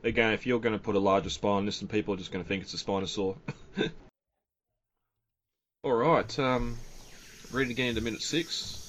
again, 0.04 0.32
if 0.32 0.46
you're 0.46 0.60
going 0.60 0.74
to 0.74 0.78
put 0.78 0.94
a 0.94 1.00
larger 1.00 1.30
spine 1.30 1.58
on 1.58 1.66
this, 1.66 1.80
then 1.80 1.88
people 1.88 2.14
are 2.14 2.16
just 2.16 2.30
going 2.30 2.44
to 2.44 2.48
think 2.48 2.62
it's 2.62 2.74
a 2.74 2.76
Spinosaur. 2.76 3.36
All 5.82 5.92
right, 5.92 6.38
um, 6.38 6.78
ready 7.52 7.68
to 7.68 7.74
get 7.74 7.88
into 7.88 8.00
minute 8.00 8.22
six. 8.22 8.80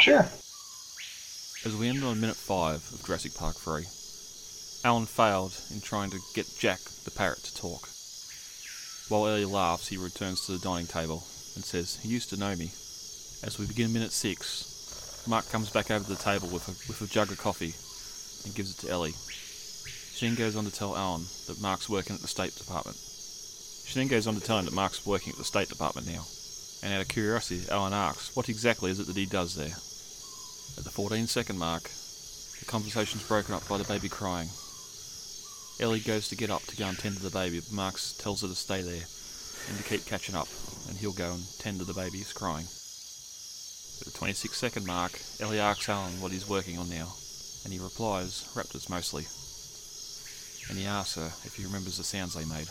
Sure. 0.00 0.26
As 1.64 1.74
we 1.76 1.88
end 1.88 2.04
on 2.04 2.20
minute 2.20 2.36
5 2.36 2.74
of 2.94 3.04
Jurassic 3.04 3.34
Park 3.34 3.56
3, 3.56 3.82
Alan 4.88 5.06
failed 5.06 5.60
in 5.72 5.80
trying 5.80 6.10
to 6.10 6.20
get 6.32 6.46
Jack 6.56 6.78
the 7.04 7.10
parrot 7.10 7.42
to 7.42 7.56
talk. 7.56 7.88
While 9.08 9.26
Ellie 9.26 9.44
laughs, 9.44 9.88
he 9.88 9.96
returns 9.96 10.46
to 10.46 10.52
the 10.52 10.58
dining 10.58 10.86
table 10.86 11.24
and 11.56 11.64
says, 11.64 11.98
He 12.00 12.08
used 12.08 12.30
to 12.30 12.36
know 12.36 12.54
me. 12.54 12.70
As 13.42 13.56
we 13.58 13.66
begin 13.66 13.92
minute 13.92 14.12
6, 14.12 15.24
Mark 15.26 15.50
comes 15.50 15.70
back 15.70 15.90
over 15.90 16.04
to 16.04 16.10
the 16.10 16.22
table 16.22 16.48
with 16.48 16.68
a, 16.68 16.72
with 16.86 17.02
a 17.02 17.12
jug 17.12 17.32
of 17.32 17.38
coffee 17.38 17.74
and 18.44 18.54
gives 18.54 18.70
it 18.70 18.86
to 18.86 18.92
Ellie. 18.92 19.14
She 20.14 20.26
then 20.26 20.36
goes 20.36 20.54
on 20.54 20.64
to 20.64 20.72
tell 20.72 20.96
Alan 20.96 21.26
that 21.48 21.60
Mark's 21.60 21.88
working 21.88 22.14
at 22.14 22.22
the 22.22 22.28
State 22.28 22.54
Department. 22.54 22.96
She 22.96 23.98
then 23.98 24.08
goes 24.08 24.26
on 24.26 24.34
to 24.34 24.40
tell 24.40 24.58
him 24.58 24.66
that 24.66 24.74
Mark's 24.74 25.04
working 25.04 25.32
at 25.32 25.38
the 25.38 25.44
State 25.44 25.68
Department 25.68 26.06
now. 26.06 26.24
And 26.82 26.92
out 26.92 27.00
of 27.00 27.08
curiosity, 27.08 27.68
Alan 27.70 27.92
asks, 27.92 28.34
What 28.36 28.48
exactly 28.48 28.90
is 28.90 29.00
it 29.00 29.06
that 29.06 29.16
he 29.16 29.26
does 29.26 29.54
there? 29.54 29.76
At 30.78 30.84
the 30.84 30.90
14 30.90 31.26
second 31.26 31.58
mark, 31.58 31.90
the 32.60 32.66
conversation's 32.66 33.26
broken 33.26 33.54
up 33.54 33.66
by 33.68 33.78
the 33.78 33.84
baby 33.84 34.08
crying. 34.08 34.48
Ellie 35.80 36.00
goes 36.00 36.28
to 36.28 36.36
get 36.36 36.50
up 36.50 36.62
to 36.64 36.76
go 36.76 36.86
and 36.86 36.98
tend 36.98 37.16
to 37.16 37.22
the 37.22 37.30
baby, 37.30 37.60
but 37.60 37.72
Marx 37.72 38.12
tells 38.12 38.42
her 38.42 38.48
to 38.48 38.54
stay 38.54 38.82
there 38.82 39.06
and 39.68 39.78
to 39.78 39.84
keep 39.84 40.06
catching 40.06 40.34
up, 40.34 40.48
and 40.88 40.96
he'll 40.98 41.12
go 41.12 41.32
and 41.32 41.42
tend 41.58 41.78
to 41.78 41.84
the 41.84 41.94
baby 41.94 42.18
who's 42.18 42.32
crying. 42.32 42.66
At 44.00 44.06
the 44.06 44.18
26 44.18 44.56
second 44.56 44.86
mark, 44.86 45.20
Ellie 45.40 45.60
asks 45.60 45.88
Alan 45.88 46.20
what 46.20 46.32
he's 46.32 46.48
working 46.48 46.78
on 46.78 46.88
now, 46.88 47.14
and 47.64 47.72
he 47.72 47.78
replies, 47.78 48.46
raptors 48.54 48.90
mostly. 48.90 49.26
And 50.68 50.78
he 50.78 50.86
asks 50.86 51.16
her 51.16 51.30
if 51.44 51.54
he 51.56 51.64
remembers 51.64 51.96
the 51.96 52.04
sounds 52.04 52.34
they 52.34 52.44
made. 52.44 52.68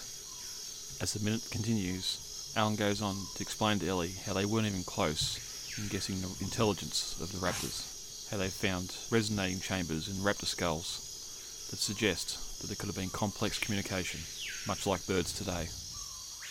As 1.02 1.14
the 1.14 1.24
minute 1.24 1.48
continues, 1.52 2.27
Alan 2.58 2.76
goes 2.76 3.04
on 3.04 3.16
to 3.36 3.44
explain 3.44 3.78
to 3.78 3.88
Ellie 3.88 4.16
how 4.26 4.34
they 4.34 4.44
weren't 4.44 4.66
even 4.66 4.84
close 4.84 5.78
in 5.78 5.88
guessing 5.90 6.20
the 6.22 6.36
intelligence 6.42 7.16
of 7.22 7.32
the 7.32 7.38
raptors, 7.38 8.32
how 8.32 8.38
they 8.38 8.48
found 8.48 8.98
resonating 9.12 9.60
chambers 9.60 10.08
in 10.08 10.16
raptor 10.26 10.48
skulls 10.48 11.68
that 11.70 11.78
suggest 11.78 12.60
that 12.60 12.66
there 12.66 12.76
could 12.76 12.88
have 12.88 12.96
been 12.96 13.12
complex 13.12 13.60
communication, 13.60 14.22
much 14.66 14.88
like 14.88 15.06
birds 15.06 15.34
today. 15.34 15.68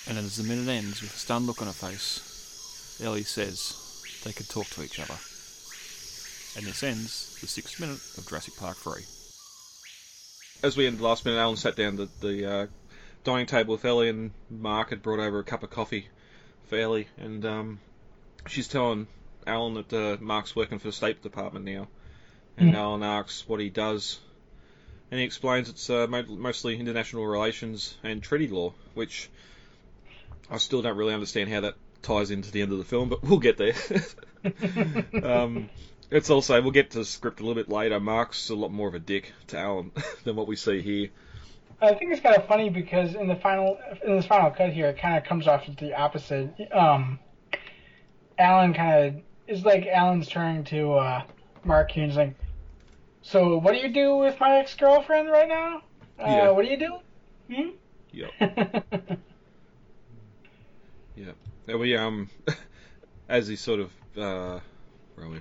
And 0.07 0.17
as 0.17 0.37
the 0.37 0.45
minute 0.45 0.69
ends 0.69 1.03
with 1.03 1.13
a 1.13 1.19
stunned 1.19 1.49
look 1.49 1.61
on 1.61 1.67
her 1.67 1.73
face, 1.73 3.01
Ellie 3.03 3.25
says 3.25 3.75
they 4.23 4.33
could 4.33 4.49
talk 4.49 4.69
to 4.69 4.85
each 4.85 5.01
other. 5.01 5.19
And 6.57 6.65
this 6.65 6.85
ends 6.85 7.37
the 7.41 7.49
sixth 7.49 7.81
minute 7.81 7.99
of 8.17 8.29
Jurassic 8.29 8.55
Park 8.57 8.77
3. 8.77 9.03
As 10.63 10.77
we 10.77 10.87
end 10.87 10.99
the 10.99 11.05
last 11.05 11.25
minute, 11.25 11.41
Alan 11.41 11.57
sat 11.57 11.75
down 11.75 11.99
at 11.99 12.21
the 12.21 12.47
uh, 12.49 12.67
dining 13.27 13.47
table 13.47 13.73
with 13.73 13.85
Ellie, 13.85 14.09
and 14.09 14.31
Mark 14.49 14.91
had 14.91 15.03
brought 15.03 15.19
over 15.19 15.41
a 15.41 15.45
cup 15.45 15.65
of 15.65 15.71
coffee 15.71 16.07
for 16.67 16.79
Ellie, 16.79 17.09
and 17.19 17.45
um, 17.45 17.81
she's 18.47 18.69
telling 18.69 19.09
Alan 19.47 19.75
that 19.75 19.93
uh, 19.93 20.17
Mark's 20.21 20.55
working 20.55 20.79
for 20.79 20.87
the 20.89 20.93
State 20.93 21.23
Department 21.23 21.65
now, 21.65 21.89
and 22.57 22.73
Mhm. 22.73 22.77
Alan 22.77 23.03
asks 23.03 23.47
what 23.49 23.59
he 23.61 23.69
does, 23.69 24.21
and 25.11 25.19
he 25.19 25.27
explains 25.27 25.69
it's 25.69 25.91
uh, 25.91 26.07
mostly 26.07 26.79
international 26.79 27.27
relations 27.27 27.97
and 28.05 28.23
treaty 28.23 28.47
law, 28.47 28.73
which 28.95 29.29
I 30.49 30.59
still 30.59 30.81
don't 30.81 30.97
really 30.97 31.13
understand 31.15 31.51
how 31.51 31.63
that 31.63 31.75
ties 32.03 32.31
into 32.31 32.53
the 32.53 32.63
end 32.63 32.71
of 32.71 32.79
the 32.79 32.85
film, 32.85 33.09
but 33.09 33.25
we'll 33.25 33.41
get 33.41 33.57
there. 33.57 33.75
um, 35.25 35.69
it's 36.13 36.31
also 36.31 36.63
we'll 36.63 36.71
get 36.71 36.93
to 36.93 36.99
the 36.99 37.05
script 37.05 37.41
a 37.41 37.43
little 37.43 37.61
bit 37.61 37.69
later. 37.69 37.99
Mark's 37.99 38.51
a 38.51 38.55
lot 38.55 38.73
more 38.73 38.87
of 38.87 38.95
a 38.95 39.01
dick 39.01 39.33
to 39.49 39.59
Alan 39.59 39.91
than 40.25 40.37
what 40.37 40.47
we 40.47 40.55
see 40.55 40.81
here. 40.81 41.09
I 41.81 41.95
think 41.95 42.13
it's 42.13 42.21
kind 42.21 42.37
of 42.37 42.47
funny 42.47 42.71
because 42.71 43.15
in 43.15 43.29
the 43.29 43.37
final 43.37 43.79
in 44.05 44.17
this 44.17 44.27
final 44.27 44.51
cut 44.51 44.73
here, 44.73 44.89
it 44.89 44.99
kind 44.99 45.17
of 45.19 45.25
comes 45.25 45.47
off 45.47 45.69
as 45.69 45.77
the 45.77 45.95
opposite. 45.95 46.55
Um, 46.73 47.19
Alan 48.39 48.75
kind 48.75 49.07
of 49.07 49.23
is 49.47 49.65
like 49.65 49.87
Alan's 49.87 50.29
turning 50.29 50.65
to 50.65 50.93
uh, 50.95 51.23
Mark 51.65 51.91
here 51.91 52.05
and 52.05 52.13
he's 52.13 52.19
like, 52.19 52.35
"So 53.23 53.59
what 53.59 53.73
do 53.73 53.79
you 53.79 53.89
do 53.89 54.17
with 54.17 54.39
my 54.41 54.57
ex 54.59 54.75
girlfriend 54.75 55.31
right 55.31 55.49
now? 55.49 55.83
Uh, 56.19 56.25
Yeah. 56.27 56.51
What 56.51 56.65
do 56.65 56.71
you 56.71 56.79
do?" 56.79 56.99
Yep. 58.13 58.31
Hmm? 58.39 59.15
Yeah, 61.67 61.77
we 61.77 61.97
um, 61.97 62.31
as 63.29 63.49
he 63.49 63.57
sort 63.57 63.81
of 63.81 63.91
uh, 64.17 64.61
where 65.15 65.27
are 65.27 65.31
we? 65.31 65.41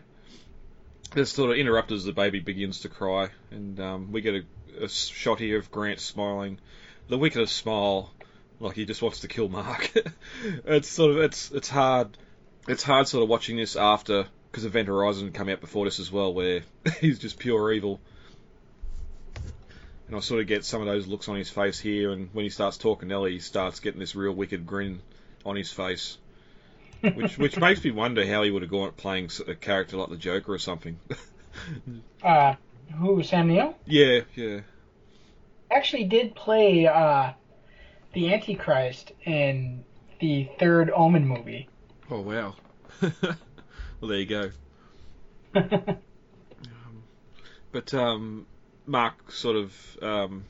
This 1.13 1.31
sort 1.31 1.51
of 1.51 1.57
interrupt 1.57 1.91
as 1.91 2.03
the 2.03 2.13
baby 2.13 2.39
begins 2.39 2.81
to 2.81 2.89
cry, 2.89 3.29
and 3.51 3.79
um, 3.79 4.11
we 4.11 4.21
get 4.21 4.33
a, 4.33 4.41
a 4.81 4.89
shot 4.89 5.39
here 5.39 5.57
of 5.57 5.71
Grant 5.71 5.99
smiling, 5.99 6.59
the 7.07 7.17
wickedest 7.17 7.55
smile, 7.55 8.11
like 8.59 8.75
he 8.75 8.85
just 8.85 9.01
wants 9.01 9.21
to 9.21 9.27
kill 9.27 9.49
Mark. 9.49 9.91
it's 10.65 10.87
sort 10.87 11.11
of 11.11 11.17
it's 11.17 11.51
it's 11.51 11.69
hard, 11.69 12.17
it's 12.67 12.83
hard 12.83 13.07
sort 13.07 13.23
of 13.23 13.29
watching 13.29 13.57
this 13.57 13.75
after 13.75 14.27
because 14.51 14.65
Event 14.65 14.87
Horizon 14.87 15.31
come 15.33 15.49
out 15.49 15.59
before 15.59 15.85
this 15.85 15.99
as 15.99 16.11
well, 16.11 16.33
where 16.33 16.61
he's 17.01 17.19
just 17.19 17.39
pure 17.39 17.73
evil. 17.73 17.99
And 20.07 20.15
I 20.15 20.19
sort 20.19 20.39
of 20.39 20.47
get 20.47 20.63
some 20.63 20.81
of 20.81 20.87
those 20.87 21.07
looks 21.07 21.27
on 21.27 21.35
his 21.35 21.49
face 21.49 21.79
here, 21.79 22.11
and 22.11 22.29
when 22.31 22.43
he 22.43 22.49
starts 22.49 22.77
talking 22.77 23.11
Ellie, 23.11 23.33
he 23.33 23.39
starts 23.39 23.79
getting 23.79 23.99
this 23.99 24.15
real 24.15 24.33
wicked 24.33 24.65
grin 24.65 25.01
on 25.45 25.55
his 25.55 25.71
face, 25.71 26.17
which 27.01 27.37
which 27.37 27.57
makes 27.57 27.83
me 27.83 27.91
wonder 27.91 28.25
how 28.25 28.43
he 28.43 28.51
would 28.51 28.61
have 28.61 28.71
gone 28.71 28.87
at 28.87 28.97
playing 28.97 29.29
a 29.47 29.55
character 29.55 29.97
like 29.97 30.09
the 30.09 30.17
Joker 30.17 30.53
or 30.53 30.59
something. 30.59 30.99
uh, 32.23 32.55
who 32.97 33.23
Sam 33.23 33.47
Neill 33.47 33.75
yeah, 33.85 34.21
yeah. 34.35 34.61
actually 35.71 36.05
did 36.05 36.35
play 36.35 36.87
uh, 36.87 37.33
the 38.13 38.33
Antichrist 38.33 39.11
in 39.23 39.83
the 40.19 40.49
third 40.59 40.91
Omen 40.91 41.27
movie. 41.27 41.67
Oh 42.09 42.21
wow. 42.21 42.55
well, 43.01 43.37
there 44.01 44.17
you 44.17 44.25
go. 44.25 44.51
But 47.75 47.93
um, 47.93 48.47
Mark 48.85 49.29
sort 49.33 49.57
of 49.57 49.97
um, 50.01 50.45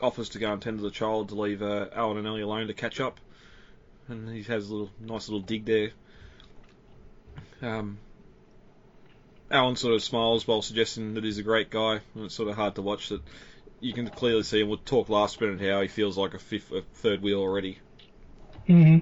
offers 0.00 0.28
to 0.28 0.38
go 0.38 0.52
and 0.52 0.62
tend 0.62 0.78
to 0.78 0.84
the 0.84 0.92
child 0.92 1.30
to 1.30 1.34
leave 1.34 1.62
uh, 1.62 1.88
Alan 1.92 2.16
and 2.16 2.28
Ellie 2.28 2.42
alone 2.42 2.68
to 2.68 2.74
catch 2.74 3.00
up, 3.00 3.18
and 4.06 4.28
he 4.28 4.44
has 4.44 4.68
a 4.68 4.72
little 4.72 4.90
nice 5.00 5.28
little 5.28 5.40
dig 5.40 5.64
there. 5.64 5.90
Um, 7.60 7.98
Alan 9.50 9.76
sort 9.76 9.94
of 9.94 10.02
smiles 10.02 10.46
while 10.46 10.62
suggesting 10.62 11.14
that 11.14 11.24
he's 11.24 11.38
a 11.38 11.42
great 11.42 11.70
guy, 11.70 12.00
and 12.14 12.24
it's 12.24 12.34
sort 12.34 12.48
of 12.48 12.56
hard 12.56 12.76
to 12.76 12.82
watch 12.82 13.08
that. 13.08 13.20
You 13.80 13.92
can 13.92 14.08
clearly 14.08 14.42
see, 14.42 14.60
and 14.60 14.68
we'll 14.68 14.78
talk 14.78 15.08
last 15.08 15.40
minute 15.40 15.60
how 15.60 15.80
he 15.80 15.88
feels 15.88 16.16
like 16.16 16.34
a 16.34 16.38
fifth, 16.38 16.70
a 16.70 16.82
third 16.94 17.22
wheel 17.22 17.40
already. 17.40 17.78
hmm 18.66 18.98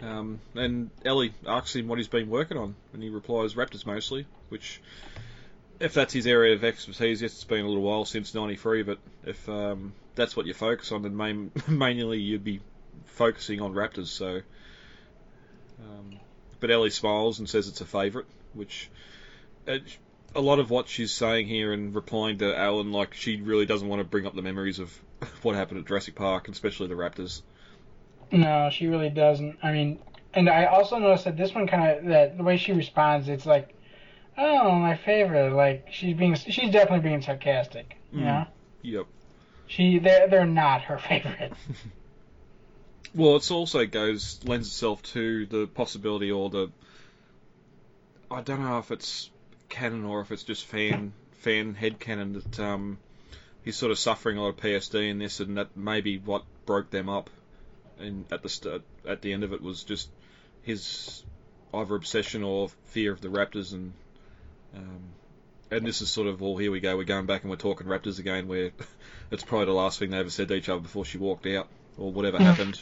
Um, 0.00 0.40
and 0.54 0.90
Ellie 1.04 1.32
asks 1.46 1.76
him 1.76 1.86
what 1.86 1.98
he's 1.98 2.08
been 2.08 2.28
working 2.28 2.56
on, 2.56 2.74
and 2.92 3.02
he 3.02 3.08
replies 3.10 3.54
Raptors 3.54 3.86
mostly, 3.86 4.26
which, 4.48 4.80
if 5.78 5.94
that's 5.94 6.12
his 6.12 6.26
area 6.26 6.54
of 6.54 6.64
expertise, 6.64 7.22
yes, 7.22 7.32
it's 7.32 7.44
been 7.44 7.64
a 7.64 7.68
little 7.68 7.82
while 7.82 8.04
since 8.04 8.34
'93, 8.34 8.82
but 8.82 8.98
if 9.24 9.48
um, 9.48 9.92
that's 10.14 10.36
what 10.36 10.46
you 10.46 10.54
focus 10.54 10.90
on, 10.90 11.02
then 11.02 11.16
main, 11.16 11.52
mainly 11.68 12.18
you'd 12.18 12.44
be 12.44 12.60
focusing 13.04 13.60
on 13.60 13.74
Raptors. 13.74 14.08
So, 14.08 14.40
um, 15.80 16.18
but 16.60 16.70
Ellie 16.70 16.90
smiles 16.90 17.38
and 17.38 17.48
says 17.48 17.68
it's 17.68 17.80
a 17.80 17.84
favourite, 17.86 18.26
which 18.54 18.88
a 19.66 20.40
lot 20.40 20.58
of 20.58 20.70
what 20.70 20.88
she's 20.88 21.12
saying 21.12 21.46
here 21.46 21.72
and 21.72 21.94
replying 21.94 22.38
to 22.38 22.56
Alan, 22.56 22.92
like 22.92 23.14
she 23.14 23.40
really 23.40 23.66
doesn't 23.66 23.88
want 23.88 24.00
to 24.00 24.04
bring 24.04 24.26
up 24.26 24.34
the 24.34 24.42
memories 24.42 24.78
of 24.78 24.92
what 25.42 25.54
happened 25.54 25.80
at 25.80 25.86
Jurassic 25.86 26.14
Park, 26.14 26.48
especially 26.48 26.88
the 26.88 26.94
Raptors. 26.94 27.42
No, 28.32 28.70
she 28.70 28.86
really 28.86 29.10
doesn't. 29.10 29.58
I 29.62 29.72
mean, 29.72 29.98
and 30.32 30.48
I 30.48 30.64
also 30.66 30.98
noticed 30.98 31.24
that 31.24 31.36
this 31.36 31.54
one 31.54 31.66
kind 31.66 31.98
of 31.98 32.04
that 32.06 32.36
the 32.36 32.42
way 32.42 32.56
she 32.56 32.72
responds, 32.72 33.28
it's 33.28 33.46
like, 33.46 33.74
oh, 34.36 34.72
my 34.72 34.96
favorite. 34.96 35.52
Like 35.52 35.88
she's 35.92 36.16
being, 36.16 36.34
she's 36.34 36.72
definitely 36.72 37.08
being 37.08 37.22
sarcastic. 37.22 37.96
You 38.12 38.20
Mm. 38.20 38.24
know, 38.24 38.46
Yep. 38.82 39.06
she 39.66 39.98
they're 39.98 40.28
they're 40.28 40.46
not 40.46 40.82
her 40.82 40.98
favorite. 41.08 41.52
Well, 43.16 43.36
it 43.36 43.48
also 43.52 43.86
goes 43.86 44.40
lends 44.44 44.66
itself 44.66 45.00
to 45.12 45.46
the 45.46 45.68
possibility 45.68 46.32
or 46.32 46.50
the 46.50 46.68
I 48.28 48.40
don't 48.40 48.60
know 48.60 48.78
if 48.78 48.90
it's 48.90 49.30
canon 49.74 50.04
or 50.04 50.20
if 50.20 50.30
it's 50.30 50.44
just 50.44 50.64
fan 50.64 51.12
fan 51.38 51.74
head 51.74 51.98
canon 51.98 52.32
that 52.34 52.60
um, 52.60 52.96
he's 53.64 53.76
sort 53.76 53.90
of 53.90 53.98
suffering 53.98 54.38
a 54.38 54.42
lot 54.42 54.50
of 54.50 54.56
PSD 54.56 55.10
in 55.10 55.18
this, 55.18 55.40
and 55.40 55.58
that 55.58 55.76
may 55.76 56.00
be 56.00 56.18
what 56.18 56.44
broke 56.64 56.90
them 56.90 57.08
up. 57.08 57.28
and 57.98 58.24
at 58.30 58.42
the 58.42 58.48
st- 58.48 58.82
at 59.06 59.20
the 59.20 59.32
end 59.32 59.42
of 59.44 59.52
it 59.52 59.60
was 59.60 59.84
just 59.84 60.08
his 60.62 61.24
either 61.72 61.96
obsession 61.96 62.44
or 62.44 62.68
fear 62.86 63.12
of 63.12 63.20
the 63.20 63.28
Raptors, 63.28 63.72
and 63.72 63.92
um, 64.76 65.02
and 65.70 65.84
this 65.84 66.00
is 66.02 66.08
sort 66.08 66.28
of 66.28 66.40
well, 66.40 66.56
here 66.56 66.70
we 66.70 66.80
go, 66.80 66.96
we're 66.96 67.04
going 67.04 67.26
back 67.26 67.42
and 67.42 67.50
we're 67.50 67.56
talking 67.56 67.86
Raptors 67.88 68.20
again, 68.20 68.46
where 68.46 68.70
it's 69.32 69.42
probably 69.42 69.66
the 69.66 69.72
last 69.72 69.98
thing 69.98 70.10
they 70.10 70.18
ever 70.18 70.30
said 70.30 70.48
to 70.48 70.54
each 70.54 70.68
other 70.68 70.80
before 70.80 71.04
she 71.04 71.18
walked 71.18 71.46
out 71.46 71.68
or 71.98 72.12
whatever 72.12 72.38
happened. 72.38 72.80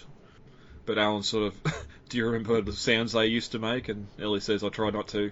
But 0.85 0.99
Alan 0.99 1.23
sort 1.23 1.47
of, 1.47 1.87
do 2.09 2.19
you 2.19 2.27
remember 2.27 2.61
the 2.61 2.73
sounds 2.73 3.13
they 3.13 3.27
used 3.27 3.53
to 3.53 3.59
make? 3.59 3.89
And 3.89 4.09
Ellie 4.21 4.41
says, 4.41 4.65
I 4.65 4.69
try 4.69 4.91
not 4.91 5.09
to. 5.09 5.31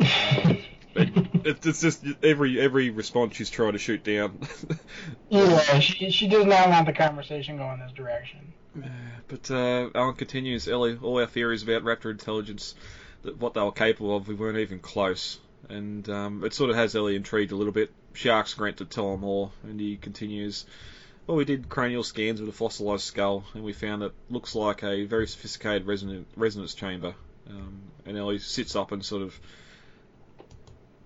Um, 0.00 0.55
it, 1.46 1.64
it's 1.64 1.80
just 1.80 2.04
every 2.22 2.60
every 2.60 2.90
response 2.90 3.36
she's 3.36 3.50
trying 3.50 3.72
to 3.72 3.78
shoot 3.78 4.02
down. 4.04 4.38
yeah, 5.28 5.78
she 5.78 6.10
she 6.10 6.28
does 6.28 6.44
not 6.44 6.68
want 6.68 6.86
the 6.86 6.92
conversation 6.92 7.56
going 7.56 7.80
this 7.80 7.92
direction. 7.92 8.52
But 9.28 9.50
uh, 9.50 9.90
Alan 9.92 10.14
continues, 10.14 10.68
Ellie, 10.68 10.96
all 11.02 11.18
our 11.18 11.26
theories 11.26 11.64
about 11.64 11.82
Raptor 11.82 12.12
intelligence, 12.12 12.76
that 13.22 13.36
what 13.38 13.54
they 13.54 13.60
were 13.60 13.72
capable 13.72 14.14
of, 14.14 14.28
we 14.28 14.36
weren't 14.36 14.58
even 14.58 14.78
close. 14.78 15.40
And 15.68 16.08
um, 16.08 16.44
it 16.44 16.54
sort 16.54 16.70
of 16.70 16.76
has 16.76 16.94
Ellie 16.94 17.16
intrigued 17.16 17.50
a 17.50 17.56
little 17.56 17.72
bit. 17.72 17.90
She 18.12 18.30
asks 18.30 18.54
Grant 18.54 18.76
to 18.76 18.84
tell 18.84 19.10
her 19.10 19.16
more, 19.16 19.50
and 19.64 19.80
he 19.80 19.96
continues, 19.96 20.64
well, 21.26 21.36
we 21.36 21.44
did 21.44 21.68
cranial 21.68 22.04
scans 22.04 22.40
with 22.40 22.48
a 22.48 22.52
fossilized 22.52 23.02
skull, 23.02 23.42
and 23.54 23.64
we 23.64 23.72
found 23.72 24.04
it 24.04 24.12
looks 24.30 24.54
like 24.54 24.84
a 24.84 25.06
very 25.06 25.26
sophisticated 25.26 25.88
resonance 26.36 26.74
chamber. 26.74 27.16
Um, 27.50 27.80
and 28.04 28.16
Ellie 28.16 28.38
sits 28.38 28.76
up 28.76 28.92
and 28.92 29.04
sort 29.04 29.22
of 29.22 29.40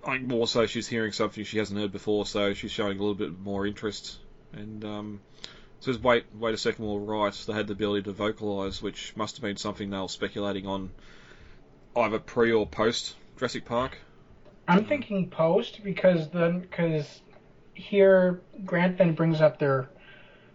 I 0.04 0.16
think 0.16 0.28
more 0.28 0.46
so 0.46 0.66
she's 0.66 0.88
hearing 0.88 1.12
something 1.12 1.44
she 1.44 1.58
hasn't 1.58 1.78
heard 1.78 1.92
before, 1.92 2.26
so 2.26 2.54
she's 2.54 2.70
showing 2.70 2.98
a 2.98 3.00
little 3.00 3.14
bit 3.14 3.38
more 3.38 3.66
interest. 3.66 4.18
And 4.52 4.84
um, 4.84 5.20
says, 5.80 5.98
wait, 5.98 6.24
wait 6.34 6.54
a 6.54 6.58
second, 6.58 6.84
we're 6.86 6.98
right. 6.98 7.32
They 7.32 7.52
had 7.52 7.66
the 7.66 7.72
ability 7.72 8.04
to 8.04 8.12
vocalise, 8.12 8.82
which 8.82 9.14
must 9.16 9.36
have 9.36 9.42
been 9.42 9.56
something 9.56 9.90
they 9.90 9.98
were 9.98 10.08
speculating 10.08 10.66
on 10.66 10.90
either 11.96 12.18
pre 12.18 12.52
or 12.52 12.66
post 12.66 13.14
Jurassic 13.38 13.64
Park. 13.64 13.98
I'm 14.68 14.84
thinking 14.84 15.30
post 15.30 15.82
because 15.82 16.28
then 16.30 16.60
because 16.60 17.20
here 17.74 18.40
Grant 18.64 18.98
then 18.98 19.14
brings 19.14 19.40
up 19.40 19.58
their 19.58 19.88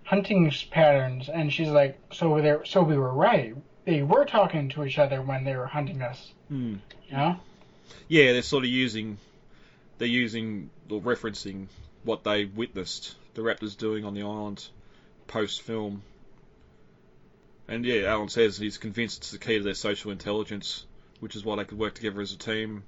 hunting 0.03 0.51
patterns, 0.71 1.27
and 1.27 1.51
she's 1.51 1.69
like, 1.69 1.99
so 2.13 2.39
they 2.41 2.55
so 2.65 2.83
we 2.83 2.97
were 2.97 3.11
right. 3.11 3.55
They 3.85 4.01
were 4.03 4.25
talking 4.25 4.69
to 4.69 4.85
each 4.85 4.97
other 4.97 5.21
when 5.21 5.43
they 5.43 5.55
were 5.55 5.67
hunting 5.67 6.01
us. 6.01 6.31
Hmm. 6.47 6.75
You 7.09 7.17
know? 7.17 7.39
Yeah, 8.07 8.31
they're 8.33 8.41
sort 8.41 8.63
of 8.63 8.69
using 8.69 9.17
they're 9.97 10.07
using 10.07 10.69
or 10.89 11.01
referencing 11.01 11.67
what 12.03 12.23
they 12.23 12.45
witnessed 12.45 13.15
the 13.33 13.41
Raptors 13.41 13.77
doing 13.77 14.05
on 14.05 14.13
the 14.13 14.23
island 14.23 14.65
post 15.27 15.61
film. 15.61 16.03
And 17.67 17.83
yeah, 17.85 18.03
Alan 18.03 18.29
says 18.29 18.57
he's 18.57 18.77
convinced 18.77 19.19
it's 19.19 19.31
the 19.31 19.39
key 19.39 19.57
to 19.57 19.63
their 19.63 19.73
social 19.73 20.11
intelligence, 20.11 20.85
which 21.19 21.35
is 21.35 21.43
why 21.43 21.55
they 21.55 21.65
could 21.65 21.79
work 21.79 21.95
together 21.95 22.21
as 22.21 22.31
a 22.31 22.37
team. 22.37 22.83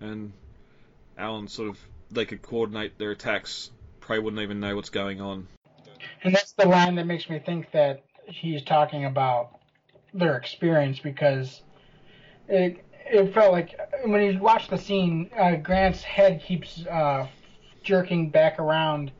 And 0.00 0.32
Alan 1.16 1.48
sort 1.48 1.70
of 1.70 1.78
they 2.10 2.26
could 2.26 2.42
coordinate 2.42 2.98
their 2.98 3.10
attacks. 3.10 3.70
Prey 4.00 4.18
wouldn't 4.18 4.42
even 4.42 4.60
know 4.60 4.76
what's 4.76 4.90
going 4.90 5.20
on. 5.20 5.48
And 6.22 6.34
that's 6.34 6.52
the 6.52 6.66
line 6.66 6.96
that 6.96 7.06
makes 7.06 7.30
me 7.30 7.38
think 7.38 7.70
that 7.72 8.02
he's 8.26 8.62
talking 8.62 9.04
about 9.04 9.58
their 10.12 10.36
experience 10.36 10.98
because 10.98 11.62
it 12.48 12.84
it 13.06 13.32
felt 13.34 13.52
like 13.52 13.78
when 14.04 14.22
you 14.22 14.38
watch 14.38 14.68
the 14.68 14.78
scene, 14.78 15.30
uh, 15.36 15.56
Grant's 15.56 16.02
head 16.02 16.42
keeps 16.42 16.84
uh, 16.86 17.26
jerking 17.82 18.30
back 18.30 18.58
around, 18.58 19.12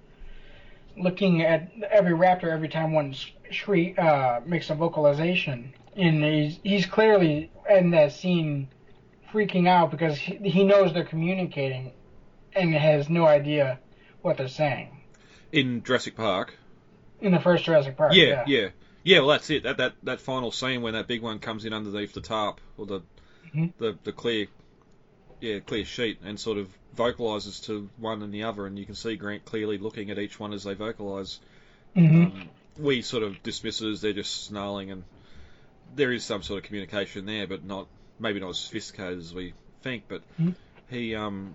looking 0.97 1.42
at 1.42 1.71
every 1.90 2.12
raptor 2.12 2.45
every 2.45 2.68
time 2.68 2.92
one 2.92 3.14
shriek 3.51 3.99
uh, 3.99 4.40
makes 4.45 4.71
a 4.71 4.75
vocalization, 4.75 5.73
and 5.97 6.25
he's 6.25 6.59
he's 6.62 6.87
clearly 6.87 7.51
in 7.68 7.90
that 7.90 8.12
scene 8.12 8.68
freaking 9.33 9.68
out 9.68 9.90
because 9.90 10.18
he, 10.18 10.37
he 10.49 10.64
knows 10.64 10.92
they're 10.92 11.05
communicating, 11.05 11.92
and 12.55 12.75
has 12.75 13.09
no 13.09 13.27
idea 13.27 13.79
what 14.23 14.37
they're 14.37 14.49
saying. 14.49 15.01
In 15.53 15.83
Jurassic 15.83 16.16
Park. 16.16 16.55
In 17.21 17.33
the 17.33 17.40
first 17.40 17.64
Jurassic 17.64 17.97
Park. 17.97 18.14
Yeah, 18.14 18.25
yeah. 18.25 18.45
yeah. 18.47 18.68
Yeah, 19.05 19.18
well, 19.18 19.29
that's 19.31 19.51
it. 19.51 19.64
That 19.64 19.79
that 19.79 19.95
that 20.05 20.21
final 20.21 20.53
scene 20.53 20.83
when 20.83 20.95
that 20.95 21.09
big 21.09 21.23
one 21.23 21.40
comes 21.40 21.64
in 21.64 21.73
underneath 21.73 22.12
the 22.14 22.21
tarp 22.21 22.61
or 22.77 22.87
the 22.87 23.01
Mhm. 23.55 23.73
the 23.79 23.99
the 24.05 24.12
clear, 24.12 24.47
yeah, 25.42 25.59
clear 25.59 25.85
sheet, 25.85 26.18
and 26.24 26.38
sort 26.38 26.57
of 26.57 26.68
vocalizes 26.94 27.61
to 27.62 27.90
one 27.98 28.22
and 28.22 28.33
the 28.33 28.44
other, 28.44 28.64
and 28.64 28.78
you 28.78 28.87
can 28.87 28.94
see 28.94 29.16
Grant 29.16 29.44
clearly 29.44 29.76
looking 29.76 30.11
at 30.11 30.18
each 30.18 30.38
one 30.38 30.52
as 30.52 30.62
they 30.62 30.74
vocalize. 30.74 31.40
hmm 31.94 32.22
Um, 32.22 32.48
we 32.78 33.02
sort 33.02 33.22
of 33.24 33.42
dismiss 33.42 33.83
it 33.83 33.88
as 33.88 34.00
they're 34.00 34.12
just 34.12 34.44
snarling, 34.44 34.92
and 34.92 35.02
there 35.96 36.12
is 36.12 36.24
some 36.24 36.42
sort 36.42 36.62
of 36.62 36.64
communication 36.64 37.26
there, 37.26 37.46
but 37.46 37.64
not 37.64 37.88
maybe 38.20 38.38
not 38.40 38.50
as 38.50 38.59
sophisticated 38.59 39.18
as 39.18 39.35
we 39.35 39.52
think. 39.83 40.05
But 40.09 40.22
Mhm. 40.40 40.55
he, 40.88 41.14
um, 41.14 41.55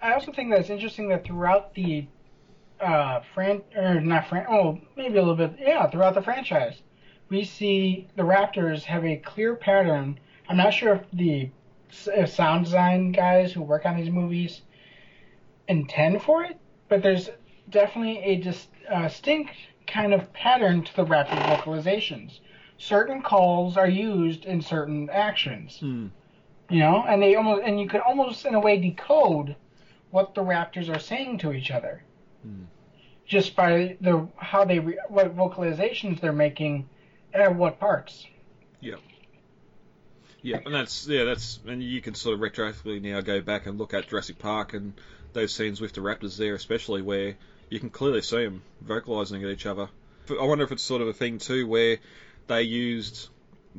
I 0.00 0.14
also 0.14 0.32
think 0.32 0.50
that 0.50 0.60
it's 0.60 0.70
interesting 0.70 1.08
that 1.08 1.24
throughout 1.24 1.74
the 1.74 2.06
uh, 2.80 3.20
fran 3.34 3.62
or 3.76 4.00
not 4.00 4.28
fran 4.28 4.46
oh 4.48 4.78
maybe 4.96 5.16
a 5.16 5.22
little 5.22 5.36
bit 5.36 5.56
yeah 5.58 5.88
throughout 5.88 6.14
the 6.14 6.22
franchise 6.22 6.82
we 7.30 7.44
see 7.44 8.06
the 8.16 8.22
Raptors 8.22 8.82
have 8.82 9.04
a 9.04 9.16
clear 9.16 9.54
pattern. 9.54 10.18
I'm 10.48 10.56
not 10.56 10.74
sure 10.74 10.94
if 10.96 11.02
the 11.12 11.42
if 11.42 11.50
sound 11.90 12.64
design 12.64 13.12
guys 13.12 13.52
who 13.52 13.62
work 13.62 13.86
on 13.86 13.96
these 13.96 14.10
movies 14.10 14.62
intend 15.68 16.22
for 16.22 16.44
it, 16.44 16.58
but 16.88 17.02
there's 17.02 17.30
definitely 17.70 18.18
a 18.18 18.36
dis, 18.36 18.66
uh, 18.90 19.02
distinct 19.02 19.52
kind 19.86 20.12
of 20.12 20.32
pattern 20.32 20.82
to 20.82 20.96
the 20.96 21.04
Raptor 21.04 21.40
vocalizations. 21.56 22.40
Certain 22.78 23.22
calls 23.22 23.76
are 23.76 23.88
used 23.88 24.44
in 24.44 24.60
certain 24.60 25.08
actions 25.10 25.78
hmm, 25.78 26.06
you 26.68 26.78
know, 26.80 27.04
and 27.06 27.22
they 27.22 27.34
almost 27.36 27.62
and 27.64 27.80
you 27.80 27.88
could 27.88 28.00
almost 28.00 28.44
in 28.44 28.54
a 28.54 28.60
way 28.60 28.78
decode 28.78 29.54
what 30.10 30.34
the 30.34 30.42
Raptors 30.42 30.94
are 30.94 30.98
saying 30.98 31.38
to 31.38 31.52
each 31.52 31.70
other, 31.70 32.02
Hmm. 32.42 32.64
just 33.26 33.56
by 33.56 33.96
the 34.00 34.26
how 34.36 34.64
they 34.64 34.78
re, 34.78 34.98
what 35.08 35.34
vocalizations 35.36 36.20
they're 36.20 36.32
making 36.32 36.88
at 37.32 37.54
what 37.54 37.78
parts. 37.78 38.26
Yeah, 38.80 38.96
and 40.64 40.74
that's 40.74 41.06
yeah, 41.08 41.24
that's 41.24 41.58
and 41.66 41.82
you 41.82 42.00
can 42.00 42.14
sort 42.14 42.34
of 42.34 42.40
retroactively 42.40 43.00
now 43.02 43.20
go 43.20 43.40
back 43.40 43.66
and 43.66 43.78
look 43.78 43.94
at 43.94 44.08
Jurassic 44.08 44.38
Park 44.38 44.74
and 44.74 44.92
those 45.32 45.52
scenes 45.54 45.80
with 45.80 45.92
the 45.94 46.00
raptors 46.00 46.36
there, 46.36 46.54
especially 46.54 47.02
where 47.02 47.34
you 47.70 47.80
can 47.80 47.90
clearly 47.90 48.20
see 48.22 48.44
them 48.44 48.62
vocalizing 48.82 49.42
at 49.42 49.50
each 49.50 49.66
other. 49.66 49.88
I 50.30 50.44
wonder 50.44 50.64
if 50.64 50.72
it's 50.72 50.82
sort 50.82 51.02
of 51.02 51.08
a 51.08 51.12
thing 51.12 51.38
too 51.38 51.66
where 51.66 51.98
they 52.46 52.62
used 52.62 53.28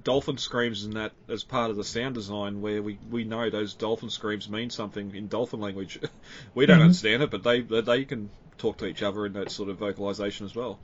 dolphin 0.03 0.37
screams 0.37 0.83
in 0.83 0.91
that 0.95 1.13
as 1.29 1.43
part 1.43 1.71
of 1.71 1.77
the 1.77 1.83
sound 1.83 2.15
design, 2.15 2.61
where 2.61 2.81
we, 2.81 2.97
we 3.09 3.23
know 3.23 3.49
those 3.49 3.73
dolphin 3.75 4.09
screams 4.09 4.49
mean 4.49 4.69
something 4.69 5.15
in 5.15 5.27
dolphin 5.27 5.61
language. 5.61 5.99
we 6.55 6.65
don't 6.65 6.79
Mhm. 6.79 6.83
understand 6.83 7.23
it, 7.23 7.31
but 7.31 7.43
they 7.43 7.61
they 7.61 8.05
can 8.05 8.29
talk 8.57 8.77
to 8.77 8.85
each 8.87 9.03
other 9.03 9.25
in 9.25 9.33
that 9.33 9.51
sort 9.51 9.69
of 9.69 9.77
vocalization 9.77 10.45
as 10.45 10.55
well. 10.55 10.79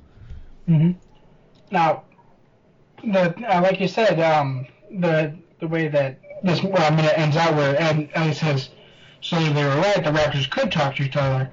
Mm-hmm. 0.69 0.91
Now, 1.71 2.03
the 3.03 3.33
uh, 3.47 3.61
like 3.61 3.79
you 3.81 3.87
said, 3.87 4.19
um, 4.19 4.67
the 4.91 5.35
the 5.61 5.67
way 5.67 5.87
that 5.87 6.19
this 6.43 6.61
well, 6.61 6.91
minute 6.91 7.13
ends 7.17 7.37
out, 7.37 7.55
where 7.55 7.79
Ed, 7.79 8.09
Ellie 8.15 8.33
says, 8.33 8.69
"So 9.21 9.39
they 9.39 9.63
were 9.63 9.77
right. 9.77 10.03
The 10.03 10.11
Raptors 10.11 10.49
could 10.49 10.71
talk 10.71 10.95
to 10.95 11.03
each 11.03 11.15
other." 11.15 11.49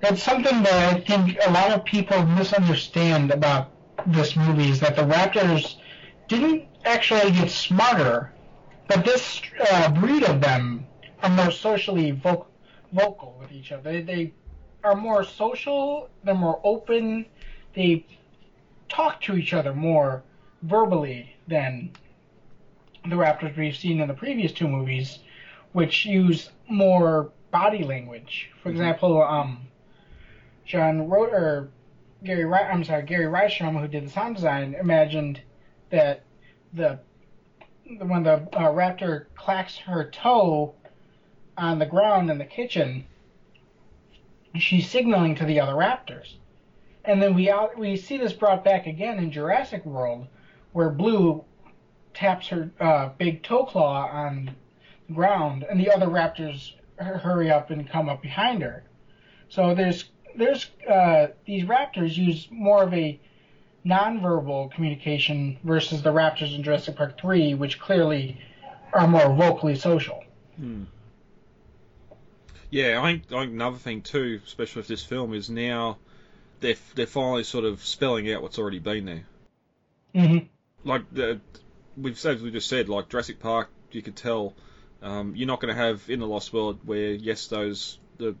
That's 0.00 0.22
something 0.22 0.62
that 0.62 0.96
I 0.96 1.00
think 1.00 1.38
a 1.46 1.52
lot 1.52 1.70
of 1.70 1.84
people 1.84 2.24
misunderstand 2.24 3.30
about 3.30 3.70
this 4.06 4.34
movie 4.34 4.70
is 4.70 4.80
that 4.80 4.96
the 4.96 5.02
Raptors 5.02 5.76
didn't 6.26 6.64
actually 6.86 7.30
get 7.32 7.50
smarter, 7.50 8.32
but 8.88 9.04
this 9.04 9.42
uh, 9.70 9.92
breed 9.92 10.24
of 10.24 10.40
them 10.40 10.86
are 11.22 11.28
more 11.28 11.50
socially 11.50 12.12
voc- 12.12 12.46
vocal 12.92 13.36
with 13.38 13.52
each 13.52 13.72
other. 13.72 13.92
They, 13.92 14.02
they 14.02 14.32
are 14.82 14.96
more 14.96 15.22
social. 15.22 16.08
They're 16.24 16.34
more 16.34 16.60
open. 16.64 17.26
They 17.74 18.06
talk 18.88 19.20
to 19.22 19.36
each 19.36 19.52
other 19.52 19.74
more 19.74 20.22
verbally 20.62 21.36
than 21.46 21.90
the 23.10 23.16
Raptors 23.16 23.56
we've 23.56 23.76
seen 23.76 24.00
in 24.00 24.08
the 24.08 24.14
previous 24.14 24.52
two 24.52 24.68
movies, 24.68 25.18
which 25.72 26.06
use 26.06 26.50
more 26.68 27.32
body 27.50 27.84
language. 27.84 28.50
For 28.62 28.70
example, 28.70 29.22
um, 29.22 29.66
John 30.64 31.08
wrote 31.08 31.32
or 31.32 31.70
Gary, 32.22 32.44
Ry- 32.44 32.68
I'm 32.68 32.84
sorry, 32.84 33.02
Gary 33.02 33.26
Rydstrom, 33.26 33.80
who 33.80 33.88
did 33.88 34.06
the 34.06 34.10
sound 34.10 34.36
design, 34.36 34.76
imagined 34.78 35.40
that 35.90 36.22
the 36.72 37.00
when 37.98 38.22
the 38.22 38.34
uh, 38.34 38.70
raptor 38.70 39.26
clacks 39.34 39.76
her 39.78 40.08
toe 40.10 40.74
on 41.56 41.80
the 41.80 41.86
ground 41.86 42.30
in 42.30 42.38
the 42.38 42.44
kitchen, 42.44 43.04
she's 44.54 44.88
signaling 44.88 45.34
to 45.34 45.44
the 45.44 45.58
other 45.58 45.72
raptors. 45.72 46.34
And 47.04 47.20
then 47.20 47.34
we 47.34 47.50
out, 47.50 47.76
we 47.76 47.96
see 47.96 48.16
this 48.16 48.32
brought 48.32 48.62
back 48.62 48.86
again 48.86 49.18
in 49.18 49.32
Jurassic 49.32 49.84
World, 49.84 50.28
where 50.72 50.90
Blue 50.90 51.44
taps 52.14 52.48
her 52.48 52.70
uh, 52.80 53.10
big 53.18 53.42
toe 53.42 53.64
claw 53.64 54.08
on 54.08 54.56
the 55.08 55.14
ground, 55.14 55.64
and 55.68 55.80
the 55.80 55.90
other 55.90 56.06
raptors 56.06 56.72
hurry 56.98 57.50
up 57.50 57.70
and 57.70 57.88
come 57.88 58.08
up 58.08 58.22
behind 58.22 58.62
her. 58.62 58.84
So 59.48 59.74
there's 59.74 60.04
there's 60.36 60.70
uh, 60.88 61.28
these 61.44 61.64
raptors 61.64 62.16
use 62.16 62.48
more 62.50 62.82
of 62.82 62.94
a 62.94 63.18
nonverbal 63.84 64.70
communication 64.72 65.58
versus 65.64 66.02
the 66.02 66.10
raptors 66.10 66.54
in 66.54 66.62
Jurassic 66.62 66.96
Park 66.96 67.18
3, 67.20 67.54
which 67.54 67.80
clearly 67.80 68.38
are 68.92 69.08
more 69.08 69.34
vocally 69.34 69.74
social. 69.76 70.22
Hmm. 70.56 70.84
Yeah, 72.70 73.00
I 73.02 73.12
think, 73.12 73.32
I 73.32 73.40
think 73.40 73.52
another 73.52 73.78
thing 73.78 74.02
too, 74.02 74.40
especially 74.46 74.80
with 74.80 74.88
this 74.88 75.02
film, 75.02 75.34
is 75.34 75.50
now 75.50 75.98
they're 76.60 76.76
they're 76.94 77.06
finally 77.06 77.42
sort 77.42 77.64
of 77.64 77.84
spelling 77.84 78.32
out 78.32 78.42
what's 78.42 78.58
already 78.58 78.78
been 78.78 79.06
there. 79.06 79.24
Mm-hmm. 80.14 80.88
Like 80.88 81.02
the, 81.12 81.40
we've 82.02 82.24
as 82.24 82.42
we 82.42 82.50
just 82.50 82.68
said, 82.68 82.88
like 82.88 83.08
Jurassic 83.08 83.40
Park, 83.40 83.68
you 83.92 84.02
could 84.02 84.16
tell 84.16 84.54
um, 85.02 85.34
you're 85.34 85.46
not 85.46 85.60
going 85.60 85.74
to 85.74 85.80
have 85.80 86.08
in 86.08 86.20
the 86.20 86.26
Lost 86.26 86.52
World 86.52 86.78
where 86.84 87.12
yes, 87.12 87.46
those 87.46 87.98
the 88.18 88.34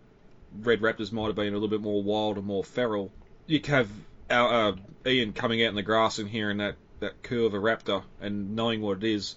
red 0.62 0.80
raptors 0.80 1.12
might 1.12 1.26
have 1.26 1.36
been 1.36 1.48
a 1.48 1.52
little 1.52 1.68
bit 1.68 1.80
more 1.80 2.02
wild 2.02 2.36
and 2.36 2.46
more 2.46 2.64
feral. 2.64 3.10
You 3.46 3.60
could 3.60 3.74
have 3.74 3.88
our, 4.30 4.68
uh, 4.68 4.72
Ian 5.06 5.32
coming 5.32 5.62
out 5.64 5.70
in 5.70 5.74
the 5.74 5.82
grass 5.82 6.18
and 6.18 6.28
hearing 6.28 6.58
that 6.58 6.76
that 7.00 7.22
coo 7.22 7.46
of 7.46 7.54
a 7.54 7.58
raptor 7.58 8.02
and 8.20 8.54
knowing 8.54 8.80
what 8.82 8.98
it 8.98 9.04
is. 9.04 9.34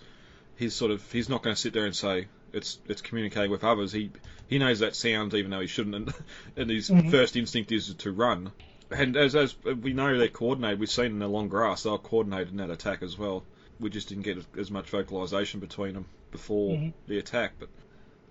He's 0.58 0.74
sort 0.76 0.92
of 0.92 1.12
he's 1.12 1.30
not 1.30 1.42
going 1.44 1.56
to 1.56 1.62
sit 1.62 1.74
there 1.74 1.86
and 1.86 1.96
say 1.96 2.28
it's 2.52 2.78
it's 2.88 3.02
communicating 3.02 3.52
with 3.52 3.64
others. 3.64 3.92
He 3.92 4.12
he 4.48 4.60
knows 4.60 4.80
that 4.80 4.96
sound 4.96 5.34
even 5.34 5.52
though 5.52 5.62
he 5.62 5.68
shouldn't, 5.68 5.96
and, 5.96 6.14
and 6.58 6.70
his 6.70 6.90
Mhm. 6.90 7.10
first 7.10 7.36
instinct 7.36 7.72
is 7.72 7.94
to 7.94 8.12
run. 8.12 8.52
And 8.92 9.16
as 9.18 9.36
as 9.36 9.56
we 9.64 9.94
know 9.94 10.18
they're 10.18 10.28
coordinated, 10.28 10.80
we've 10.80 10.90
seen 10.90 11.06
in 11.08 11.20
the 11.20 11.28
long 11.28 11.48
grass 11.48 11.84
they're 11.84 11.98
coordinated 11.98 12.50
in 12.50 12.58
that 12.58 12.70
attack 12.70 13.02
as 13.02 13.18
well. 13.18 13.44
We 13.84 13.90
just 13.90 14.08
didn't 14.08 14.24
get 14.24 14.38
as, 14.58 14.72
much 14.72 14.90
vocalization 14.90 15.60
between 15.60 15.94
them 15.94 16.06
before 16.32 16.78
Mhm. 16.78 16.94
the 17.06 17.20
attack, 17.20 17.52
but 17.60 17.68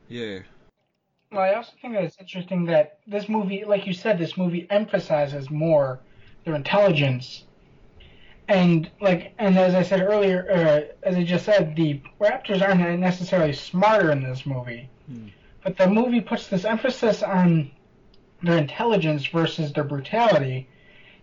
yeah, 0.09 0.39
Well, 1.31 1.43
I 1.43 1.53
also 1.55 1.73
think 1.81 1.93
that 1.95 2.05
it's 2.05 2.19
interesting 2.19 2.65
that 2.67 2.99
this 3.07 3.29
movie, 3.29 3.65
like 3.65 3.87
you 3.87 3.93
said, 3.93 4.19
this 4.19 4.37
movie 4.39 4.67
emphasizes 4.71 5.51
more 5.51 6.01
their 6.45 6.55
intelligence. 6.55 7.45
And 8.49 8.91
like, 9.01 9.35
and 9.39 9.59
as 9.59 9.75
I 9.75 9.83
said 9.83 10.01
earlier, 10.01 10.51
uh, 10.51 10.81
as 11.03 11.17
I 11.17 11.23
just 11.23 11.45
said, 11.45 11.77
the 11.77 12.01
raptors 12.19 12.63
aren't 12.63 13.01
necessarily 13.01 13.53
smarter 13.53 14.11
in 14.11 14.23
this 14.23 14.47
movie, 14.47 14.89
Hmm. 15.07 15.29
but 15.63 15.77
the 15.77 15.87
movie 15.89 16.23
puts 16.23 16.49
this 16.49 16.65
emphasis 16.65 17.23
on 17.23 17.71
their 18.43 18.57
intelligence 18.59 19.27
versus 19.27 19.73
their 19.73 19.85
brutality, 19.85 20.67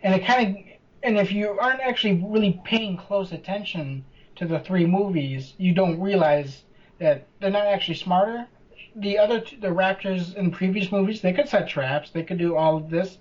and 0.04 0.14
it 0.14 0.24
kind 0.24 0.56
of, 0.56 0.64
and 1.02 1.18
if 1.18 1.32
you 1.32 1.50
aren't 1.60 1.82
actually 1.82 2.22
really 2.24 2.60
paying 2.64 2.96
close 2.98 3.32
attention 3.32 4.06
to 4.40 4.48
the 4.48 4.60
three 4.60 4.86
movies, 4.86 5.54
you 5.58 5.74
don't 5.74 6.00
realize 6.00 6.64
that 7.00 7.28
they're 7.40 7.52
not 7.52 7.68
actually 7.68 7.96
smarter 7.96 8.48
the 8.96 9.20
other 9.20 9.40
two, 9.40 9.58
the 9.58 9.68
raptors 9.68 10.36
in 10.36 10.52
previous 10.52 10.92
movies 10.92 11.22
they 11.22 11.32
could 11.32 11.48
set 11.48 11.70
traps 11.70 12.10
they 12.10 12.24
could 12.24 12.40
do 12.40 12.56
all 12.56 12.76
of 12.76 12.90
this 12.90 13.18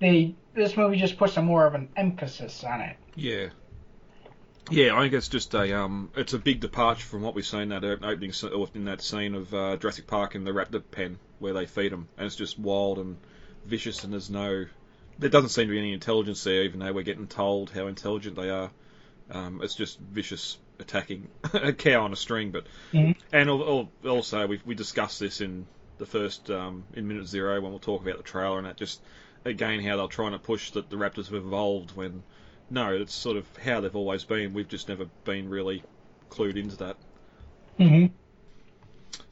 they 0.00 0.34
this 0.54 0.76
movie 0.76 0.96
just 0.96 1.16
puts 1.16 1.36
a 1.36 1.42
more 1.42 1.66
of 1.66 1.74
an 1.74 1.88
emphasis 1.96 2.62
on 2.62 2.80
it 2.80 2.96
yeah, 3.16 3.48
yeah. 4.70 4.96
I 4.96 5.02
think 5.02 5.14
it's 5.14 5.28
just 5.28 5.54
a 5.54 5.76
um, 5.76 6.10
it's 6.16 6.34
a 6.34 6.38
big 6.38 6.60
departure 6.60 7.04
from 7.04 7.22
what 7.22 7.34
we've 7.34 7.46
seen 7.46 7.70
that 7.70 7.84
opening 7.84 8.32
in 8.74 8.84
that 8.84 9.02
scene 9.02 9.34
of 9.34 9.52
uh, 9.52 9.76
Jurassic 9.76 10.06
Park 10.06 10.36
in 10.36 10.44
the 10.44 10.52
raptor 10.52 10.82
pen 10.90 11.18
where 11.40 11.52
they 11.52 11.66
feed 11.66 11.90
them, 11.90 12.08
and 12.16 12.26
it's 12.26 12.36
just 12.36 12.58
wild 12.58 12.98
and 12.98 13.16
vicious, 13.64 14.04
and 14.04 14.12
there's 14.12 14.30
no, 14.30 14.66
there 15.18 15.30
doesn't 15.30 15.50
seem 15.50 15.66
to 15.66 15.72
be 15.72 15.78
any 15.78 15.92
intelligence 15.92 16.44
there, 16.44 16.62
even 16.62 16.78
though 16.78 16.92
we're 16.92 17.02
getting 17.02 17.26
told 17.26 17.70
how 17.70 17.88
intelligent 17.88 18.36
they 18.36 18.50
are. 18.50 18.70
Um, 19.30 19.60
it's 19.62 19.74
just 19.74 19.98
vicious 19.98 20.58
attacking 20.78 21.28
a 21.52 21.72
cow 21.72 22.04
on 22.04 22.12
a 22.12 22.16
string, 22.16 22.50
but 22.50 22.66
Mhm. 22.92 23.16
and 23.32 23.48
al- 23.50 23.88
al- 24.04 24.10
also 24.10 24.46
we 24.46 24.60
we 24.64 24.74
discussed 24.74 25.20
this 25.20 25.40
in 25.40 25.66
the 25.98 26.06
first 26.06 26.50
um, 26.50 26.84
in 26.94 27.06
minute 27.08 27.26
zero 27.26 27.60
when 27.60 27.70
we'll 27.70 27.80
talk 27.80 28.02
about 28.02 28.16
the 28.16 28.22
trailer 28.22 28.58
and 28.58 28.66
that 28.66 28.76
just 28.76 29.00
again 29.44 29.80
how 29.80 29.96
they're 29.96 30.06
trying 30.06 30.32
to 30.32 30.38
push 30.38 30.70
that 30.72 30.88
the 30.90 30.96
Raptors 30.96 31.26
have 31.26 31.34
evolved 31.34 31.94
when 31.96 32.22
no, 32.70 32.94
it's 32.94 33.14
sort 33.14 33.36
of 33.36 33.46
how 33.56 33.80
they've 33.80 33.96
always 33.96 34.24
been. 34.24 34.52
We've 34.52 34.68
just 34.68 34.88
never 34.88 35.06
been 35.24 35.48
really 35.48 35.82
clued 36.30 36.56
into 36.56 36.76
that. 36.76 36.96
mm-hmm. 37.78 38.06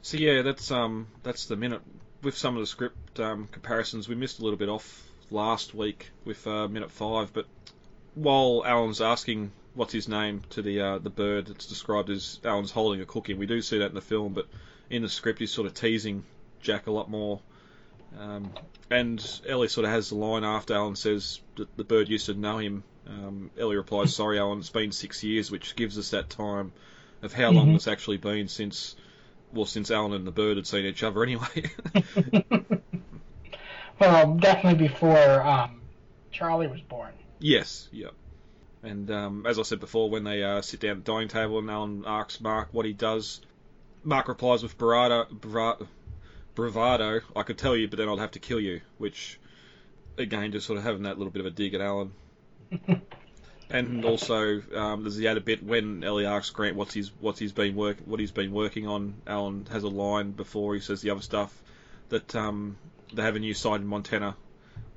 So 0.01 0.17
yeah, 0.17 0.41
that's 0.41 0.71
um 0.71 1.07
that's 1.23 1.45
the 1.45 1.55
minute 1.55 1.81
with 2.23 2.37
some 2.37 2.55
of 2.55 2.61
the 2.61 2.67
script 2.67 3.19
um, 3.19 3.47
comparisons. 3.51 4.07
We 4.07 4.15
missed 4.15 4.39
a 4.39 4.43
little 4.43 4.57
bit 4.57 4.69
off 4.69 5.03
last 5.29 5.73
week 5.73 6.11
with 6.25 6.45
uh, 6.47 6.67
minute 6.67 6.91
five, 6.91 7.31
but 7.33 7.45
while 8.15 8.63
Alan's 8.65 9.01
asking 9.01 9.51
what's 9.77 9.93
his 9.93 10.07
name 10.09 10.41
to 10.49 10.61
the 10.61 10.81
uh, 10.81 10.97
the 10.97 11.09
bird, 11.09 11.49
it's 11.49 11.67
described 11.67 12.09
as 12.09 12.39
Alan's 12.43 12.71
holding 12.71 12.99
a 12.99 13.05
cookie. 13.05 13.35
We 13.35 13.45
do 13.45 13.61
see 13.61 13.77
that 13.79 13.89
in 13.89 13.95
the 13.95 14.01
film, 14.01 14.33
but 14.33 14.47
in 14.89 15.03
the 15.03 15.09
script 15.09 15.39
he's 15.39 15.51
sort 15.51 15.67
of 15.67 15.73
teasing 15.73 16.23
Jack 16.61 16.87
a 16.87 16.91
lot 16.91 17.09
more. 17.09 17.39
Um, 18.19 18.51
and 18.89 19.23
Ellie 19.47 19.67
sort 19.67 19.85
of 19.85 19.91
has 19.91 20.09
the 20.09 20.15
line 20.15 20.43
after 20.43 20.73
Alan 20.73 20.95
says 20.95 21.39
that 21.57 21.75
the 21.77 21.83
bird 21.83 22.09
used 22.09 22.25
to 22.25 22.33
know 22.33 22.57
him. 22.57 22.83
Um, 23.07 23.51
Ellie 23.57 23.75
replies, 23.77 24.15
"Sorry, 24.15 24.39
Alan, 24.39 24.59
it's 24.59 24.69
been 24.69 24.91
six 24.91 25.23
years," 25.23 25.51
which 25.51 25.75
gives 25.75 25.97
us 25.97 26.09
that 26.11 26.29
time 26.29 26.71
of 27.21 27.33
how 27.33 27.51
long 27.51 27.69
Mhm. 27.69 27.75
it's 27.75 27.87
actually 27.87 28.17
been 28.17 28.47
since 28.47 28.95
well, 29.53 29.65
since 29.65 29.91
Alan 29.91 30.11
and 30.13 30.27
the 30.27 30.31
bird 30.31 30.57
had 30.57 30.67
seen 30.67 30.85
each 30.85 31.03
other 31.03 31.23
anyway. 31.23 31.63
well 33.99 34.35
definitely 34.35 34.87
before 34.87 35.41
um, 35.41 35.81
charlie 36.31 36.67
was 36.67 36.81
born 36.81 37.13
yes, 37.39 37.87
yep. 37.91 38.13
And 38.87 39.11
um, 39.11 39.45
as 39.45 39.59
I 39.59 39.63
said 39.63 39.81
before, 39.81 40.09
when 40.09 40.23
they 40.23 40.41
uh, 40.43 40.61
sit 40.61 40.79
down 40.79 40.91
at 40.91 41.05
the 41.05 41.11
dining 41.11 41.27
table 41.27 41.59
and 41.59 41.69
Alan 41.69 42.03
asks 42.07 42.39
Mark 42.39 42.69
what 42.71 42.85
he 42.85 42.93
does, 42.93 43.41
Mark 44.03 44.29
replies 44.29 44.63
with 44.63 44.77
bravado, 44.77 45.25
bra- 45.29 45.77
bravado, 46.55 47.19
I 47.35 47.43
could 47.43 47.57
tell 47.57 47.75
you, 47.75 47.89
but 47.89 47.97
then 47.97 48.07
I'd 48.07 48.19
have 48.19 48.31
to 48.31 48.39
kill 48.39 48.61
you, 48.61 48.79
which, 48.97 49.39
again, 50.17 50.53
just 50.53 50.65
sort 50.65 50.79
of 50.79 50.85
having 50.85 51.03
that 51.03 51.17
little 51.17 51.31
bit 51.31 51.41
of 51.41 51.47
a 51.47 51.51
dig 51.51 51.73
at 51.73 51.81
Alan. 51.81 52.13
and 53.69 54.05
also, 54.05 54.61
um, 54.73 55.03
there's 55.03 55.17
the 55.17 55.27
other 55.27 55.41
bit 55.41 55.63
when 55.63 56.05
Ellie 56.05 56.25
asks 56.25 56.51
Grant 56.51 56.77
what's 56.77 56.93
he's 56.93 57.11
what's 57.19 57.39
he's 57.39 57.51
been 57.51 57.75
work 57.75 57.97
what 58.05 58.21
he's 58.21 58.31
been 58.31 58.53
working 58.53 58.87
on. 58.87 59.15
Alan 59.27 59.67
has 59.71 59.83
a 59.83 59.89
line 59.89 60.31
before 60.31 60.75
he 60.75 60.79
says 60.79 61.01
the 61.01 61.09
other 61.09 61.21
stuff 61.21 61.61
that 62.07 62.35
um, 62.35 62.77
they 63.13 63.21
have 63.21 63.35
a 63.35 63.39
new 63.39 63.53
site 63.53 63.81
in 63.81 63.87
Montana. 63.87 64.35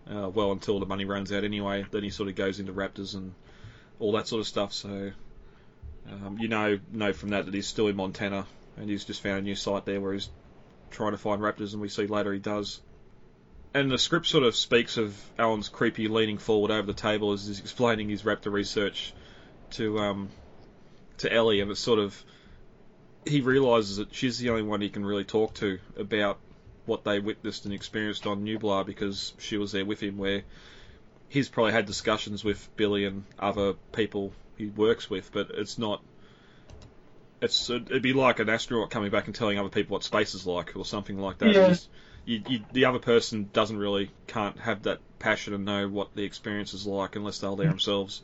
Uh, 0.09 0.29
well, 0.29 0.53
until 0.53 0.79
the 0.79 0.87
money 0.87 1.05
runs 1.05 1.33
out 1.33 1.45
anyway, 1.45 1.85
then 1.91 2.03
he 2.03 2.11
sort 2.11 2.29
of 2.29 2.35
goes 2.35 2.59
into 2.59 2.73
Raptors 2.73 3.15
and 3.15 3.33
all 4.01 4.13
that 4.13 4.27
sort 4.27 4.41
of 4.41 4.47
stuff. 4.47 4.73
So 4.73 5.13
um, 6.11 6.39
you 6.41 6.49
know 6.49 6.81
know 6.91 7.13
from 7.13 7.31
that 7.31 7.45
that 7.45 7.55
he's 7.55 7.67
still 7.69 7.87
in 7.87 7.97
Montana 7.97 8.47
and 8.77 8.91
he's 8.91 9.05
just 9.05 9.23
found 9.23 9.39
a 9.39 9.43
new 9.43 9.55
site 9.55 9.85
there 9.85 10.01
where 10.01 10.15
he's 10.15 10.29
trying 10.91 11.13
to 11.13 11.19
find 11.19 11.41
raptors, 11.41 11.73
and 11.73 11.81
we 11.81 11.89
see 11.89 12.07
later 12.07 12.33
he 12.33 12.39
does. 12.39 12.81
And 13.73 13.91
the 13.91 13.99
script 13.99 14.27
sort 14.27 14.43
of 14.43 14.57
speaks 14.57 14.97
of 14.97 15.17
Alan's 15.39 15.69
creepy 15.69 16.09
leaning 16.09 16.39
forward 16.39 16.73
over 16.73 16.87
the 16.87 16.93
table 16.93 17.33
as 17.33 17.47
he's 17.47 17.61
explaining 17.61 18.09
his 18.09 18.23
raptor 18.23 18.51
research 18.51 19.13
to 19.73 19.99
um, 20.01 20.29
to 21.19 21.33
Ellie, 21.33 21.61
and 21.61 21.71
it's 21.71 21.81
sort 21.81 22.01
of 22.01 22.21
he 23.25 23.43
realizes 23.43 23.99
that 23.99 24.15
she's 24.15 24.39
the 24.39 24.51
only 24.51 24.63
one 24.63 24.81
he 24.81 24.89
can 24.89 25.05
really 25.05 25.25
talk 25.25 25.55
to 25.55 25.79
about 25.97 26.39
what 26.87 27.05
they 27.05 27.21
witnessed 27.21 27.67
and 27.67 27.75
experienced 27.75 28.27
on 28.27 28.45
Nublar 28.45 28.85
because 28.85 29.35
she 29.39 29.57
was 29.57 29.73
there 29.73 29.85
with 29.85 30.03
him. 30.03 30.17
Where 30.17 30.43
he's 31.31 31.49
probably 31.49 31.73
had 31.73 31.87
discussions 31.87 32.45
with 32.45 32.69
Billy 32.77 33.07
and 33.07 33.25
other 33.39 33.73
people 33.93 34.33
he 34.59 34.67
works 34.67 35.09
with, 35.09 35.33
but 35.33 35.51
it's 35.55 35.79
not. 35.79 36.03
It's 37.41 37.71
it'd 37.71 38.03
be 38.03 38.13
like 38.13 38.39
an 38.39 38.51
astronaut 38.51 38.91
coming 38.91 39.11
back 39.11 39.25
and 39.27 39.35
telling 39.35 39.59
other 39.59 39.71
people 39.71 39.95
what 39.95 40.05
space 40.05 40.35
is 40.35 40.47
like, 40.47 40.77
or 40.77 40.85
something 40.85 41.19
like 41.19 41.39
that. 41.39 41.55
Yeah. 41.55 41.61
It's- 41.63 41.89
You, 42.27 42.43
you, 42.47 42.61
the 42.73 42.85
other 42.85 42.99
person 42.99 43.49
doesn't 43.51 43.79
really 43.79 44.11
can't 44.27 44.59
have 44.61 44.83
that 44.83 44.99
passion 45.19 45.55
and 45.55 45.65
know 45.65 45.89
what 45.89 46.15
the 46.15 46.23
experience 46.25 46.75
is 46.75 46.87
like 46.87 47.17
unless 47.17 47.39
they're 47.39 47.57
there 47.57 47.69
themselves. 47.69 48.21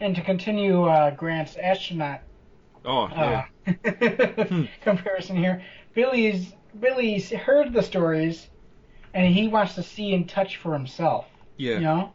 and 0.00 0.14
to 0.14 0.22
continue 0.22 0.84
uh, 0.84 1.10
grant's 1.10 1.56
astronaut 1.56 2.20
Oh 2.84 3.08
yeah, 3.10 3.46
uh, 3.66 4.62
comparison 4.82 5.36
here. 5.36 5.62
Billy's 5.94 6.52
Billy's 6.78 7.28
heard 7.30 7.72
the 7.72 7.82
stories, 7.82 8.46
and 9.12 9.26
he 9.26 9.48
wants 9.48 9.74
to 9.74 9.82
see 9.82 10.14
and 10.14 10.28
touch 10.28 10.56
for 10.58 10.72
himself. 10.72 11.26
yeah, 11.56 11.74
You 11.74 11.80
know, 11.80 12.12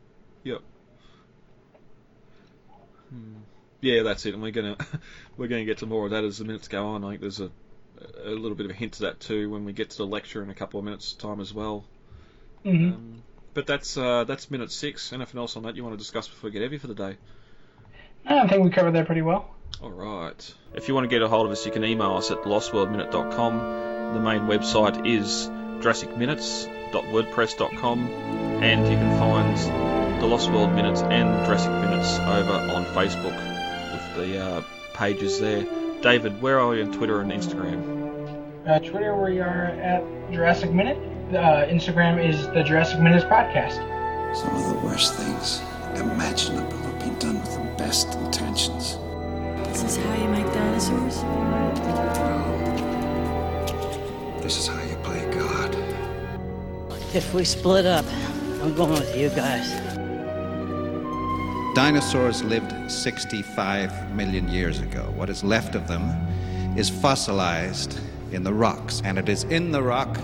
yeah. 3.81 4.03
That's 4.03 4.25
it. 4.25 4.33
And 4.33 4.43
we're 4.43 4.51
gonna 4.51 4.77
we're 5.37 5.47
gonna 5.47 5.65
get 5.65 5.79
to 5.79 5.85
more 5.85 6.05
of 6.05 6.11
that 6.11 6.23
as 6.23 6.37
the 6.37 6.45
minutes 6.45 6.67
go 6.67 6.87
on. 6.87 7.03
I 7.03 7.09
think 7.09 7.21
there's 7.21 7.39
a 7.39 7.51
a 8.25 8.29
little 8.29 8.55
bit 8.55 8.65
of 8.65 8.71
a 8.71 8.75
hint 8.75 8.93
to 8.93 9.03
that 9.03 9.19
too 9.19 9.49
when 9.49 9.65
we 9.65 9.73
get 9.73 9.91
to 9.91 9.97
the 9.97 10.05
lecture 10.05 10.43
in 10.43 10.49
a 10.49 10.53
couple 10.55 10.79
of 10.79 10.85
minutes' 10.85 11.13
time 11.13 11.39
as 11.39 11.53
well. 11.53 11.85
hmm 12.63 12.69
Um, 12.69 13.23
but 13.53 13.67
that's 13.67 13.97
uh, 13.97 14.23
that's 14.23 14.49
minute 14.49 14.71
six. 14.71 15.13
Anything 15.13 15.39
else 15.39 15.55
on 15.57 15.63
that 15.63 15.75
you 15.75 15.83
want 15.83 15.93
to 15.93 15.97
discuss 15.97 16.27
before 16.27 16.49
we 16.49 16.51
get 16.51 16.61
heavy 16.61 16.77
for 16.77 16.87
the 16.87 16.95
day? 16.95 17.17
I 18.25 18.47
think 18.47 18.63
we 18.63 18.69
covered 18.69 18.91
that 18.93 19.05
pretty 19.05 19.21
well. 19.21 19.53
All 19.81 19.91
right. 19.91 20.53
If 20.73 20.87
you 20.87 20.93
want 20.93 21.05
to 21.05 21.09
get 21.09 21.21
a 21.21 21.27
hold 21.27 21.45
of 21.45 21.51
us, 21.51 21.65
you 21.65 21.71
can 21.71 21.83
email 21.83 22.13
us 22.13 22.31
at 22.31 22.43
lostworldminute.com. 22.43 24.13
The 24.13 24.19
main 24.19 24.41
website 24.41 25.05
is 25.05 25.49
jurassicminutes.wordpress.com, 26.93 28.07
and 28.63 28.87
you 28.87 28.97
can 28.97 29.19
find 29.19 30.21
the 30.21 30.27
Lost 30.27 30.49
World 30.51 30.73
Minutes 30.73 31.01
and 31.01 31.45
Jurassic 31.45 31.71
Minutes 31.71 32.19
over 32.19 32.71
on 32.73 32.85
Facebook 32.85 33.35
with 33.91 34.15
the 34.15 34.39
uh, 34.39 34.61
pages 34.93 35.39
there. 35.39 35.65
David, 36.01 36.41
where 36.41 36.59
are 36.59 36.75
you 36.75 36.83
on 36.83 36.91
Twitter 36.91 37.21
and 37.21 37.31
Instagram? 37.31 38.01
Uh, 38.67 38.79
Twitter, 38.79 39.15
we 39.15 39.39
are 39.39 39.65
at 39.65 40.03
Jurassic 40.31 40.71
Minute. 40.71 40.97
Uh, 41.29 41.65
Instagram 41.65 42.23
is 42.23 42.47
the 42.47 42.63
Jurassic 42.63 42.99
Minutes 42.99 43.25
Podcast. 43.25 43.75
Some 44.35 44.55
of 44.55 44.81
the 44.81 44.87
worst 44.87 45.15
things 45.15 45.61
imaginable 45.95 46.77
have 46.77 46.99
been 46.99 47.17
done 47.19 47.39
with 47.39 47.53
the 47.53 47.75
best 47.77 48.13
intentions. 48.15 48.97
This 49.67 49.83
is 49.83 49.97
how 49.97 50.15
you 50.21 50.29
make 50.29 50.45
dinosaurs? 50.53 51.21
This 54.43 54.57
is 54.57 54.67
how 54.67 54.75
you 54.75 54.79
play 54.79 54.81
God. 54.81 54.82
If 57.13 57.31
we 57.31 57.43
split 57.45 57.85
up, 57.85 58.05
I'm 58.63 58.73
going 58.73 58.93
with 58.93 59.15
you 59.15 59.29
guys. 59.29 59.71
Dinosaurs 61.75 62.43
lived 62.43 62.91
65 62.91 64.15
million 64.15 64.49
years 64.49 64.79
ago. 64.79 65.13
What 65.15 65.29
is 65.29 65.43
left 65.43 65.75
of 65.75 65.87
them 65.87 66.01
is 66.75 66.89
fossilized 66.89 67.99
in 68.31 68.43
the 68.43 68.51
rocks, 68.51 69.03
and 69.05 69.19
it 69.19 69.29
is 69.29 69.43
in 69.43 69.71
the 69.71 69.83
rock 69.83 70.17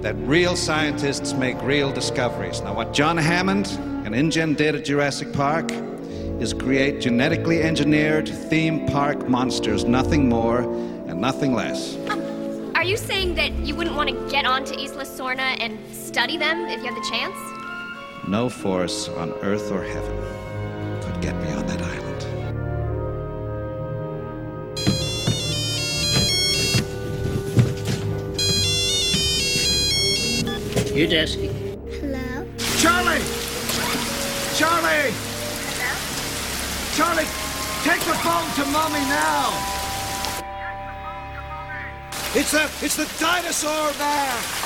that 0.00 0.16
real 0.26 0.56
scientists 0.56 1.34
make 1.34 1.60
real 1.62 1.92
discoveries. 1.92 2.60
Now, 2.62 2.74
what 2.74 2.92
John 2.92 3.16
Hammond 3.16 3.68
and 4.04 4.12
InGen 4.12 4.54
did 4.54 4.74
at 4.74 4.84
Jurassic 4.84 5.32
Park 5.32 5.70
is 6.40 6.52
create 6.52 7.00
genetically 7.00 7.62
engineered 7.62 8.28
theme 8.28 8.88
park 8.88 9.28
monsters, 9.28 9.84
nothing 9.84 10.28
more 10.28 10.62
and 10.62 11.20
nothing 11.20 11.54
less. 11.54 11.96
Are 12.84 12.86
you 12.86 12.98
saying 12.98 13.34
that 13.36 13.50
you 13.60 13.74
wouldn't 13.74 13.96
want 13.96 14.10
to 14.10 14.30
get 14.30 14.44
onto 14.44 14.74
Isla 14.74 15.04
Sorna 15.06 15.56
and 15.58 15.78
study 15.90 16.36
them 16.36 16.66
if 16.66 16.82
you 16.82 16.92
had 16.92 17.02
the 17.02 17.08
chance? 17.08 17.34
No 18.28 18.50
force 18.50 19.08
on 19.08 19.32
earth 19.40 19.72
or 19.72 19.82
heaven 19.82 20.14
could 21.00 21.22
get 21.22 21.34
me 21.36 21.50
on 21.52 21.66
that 21.66 21.80
island. 21.80 22.20
Udesky. 30.92 31.48
Hello? 32.02 32.46
Charlie! 32.76 33.24
Charlie! 34.58 35.14
Hello? 35.72 35.90
Charlie, 36.94 37.28
take 37.82 38.02
the 38.04 38.14
phone 38.20 38.46
to 38.56 38.70
mommy 38.70 39.00
now! 39.08 39.73
It's 42.36 42.50
the 42.50 42.64
it's 42.84 42.96
the 42.96 43.08
dinosaur 43.20 43.92
man! 43.96 44.63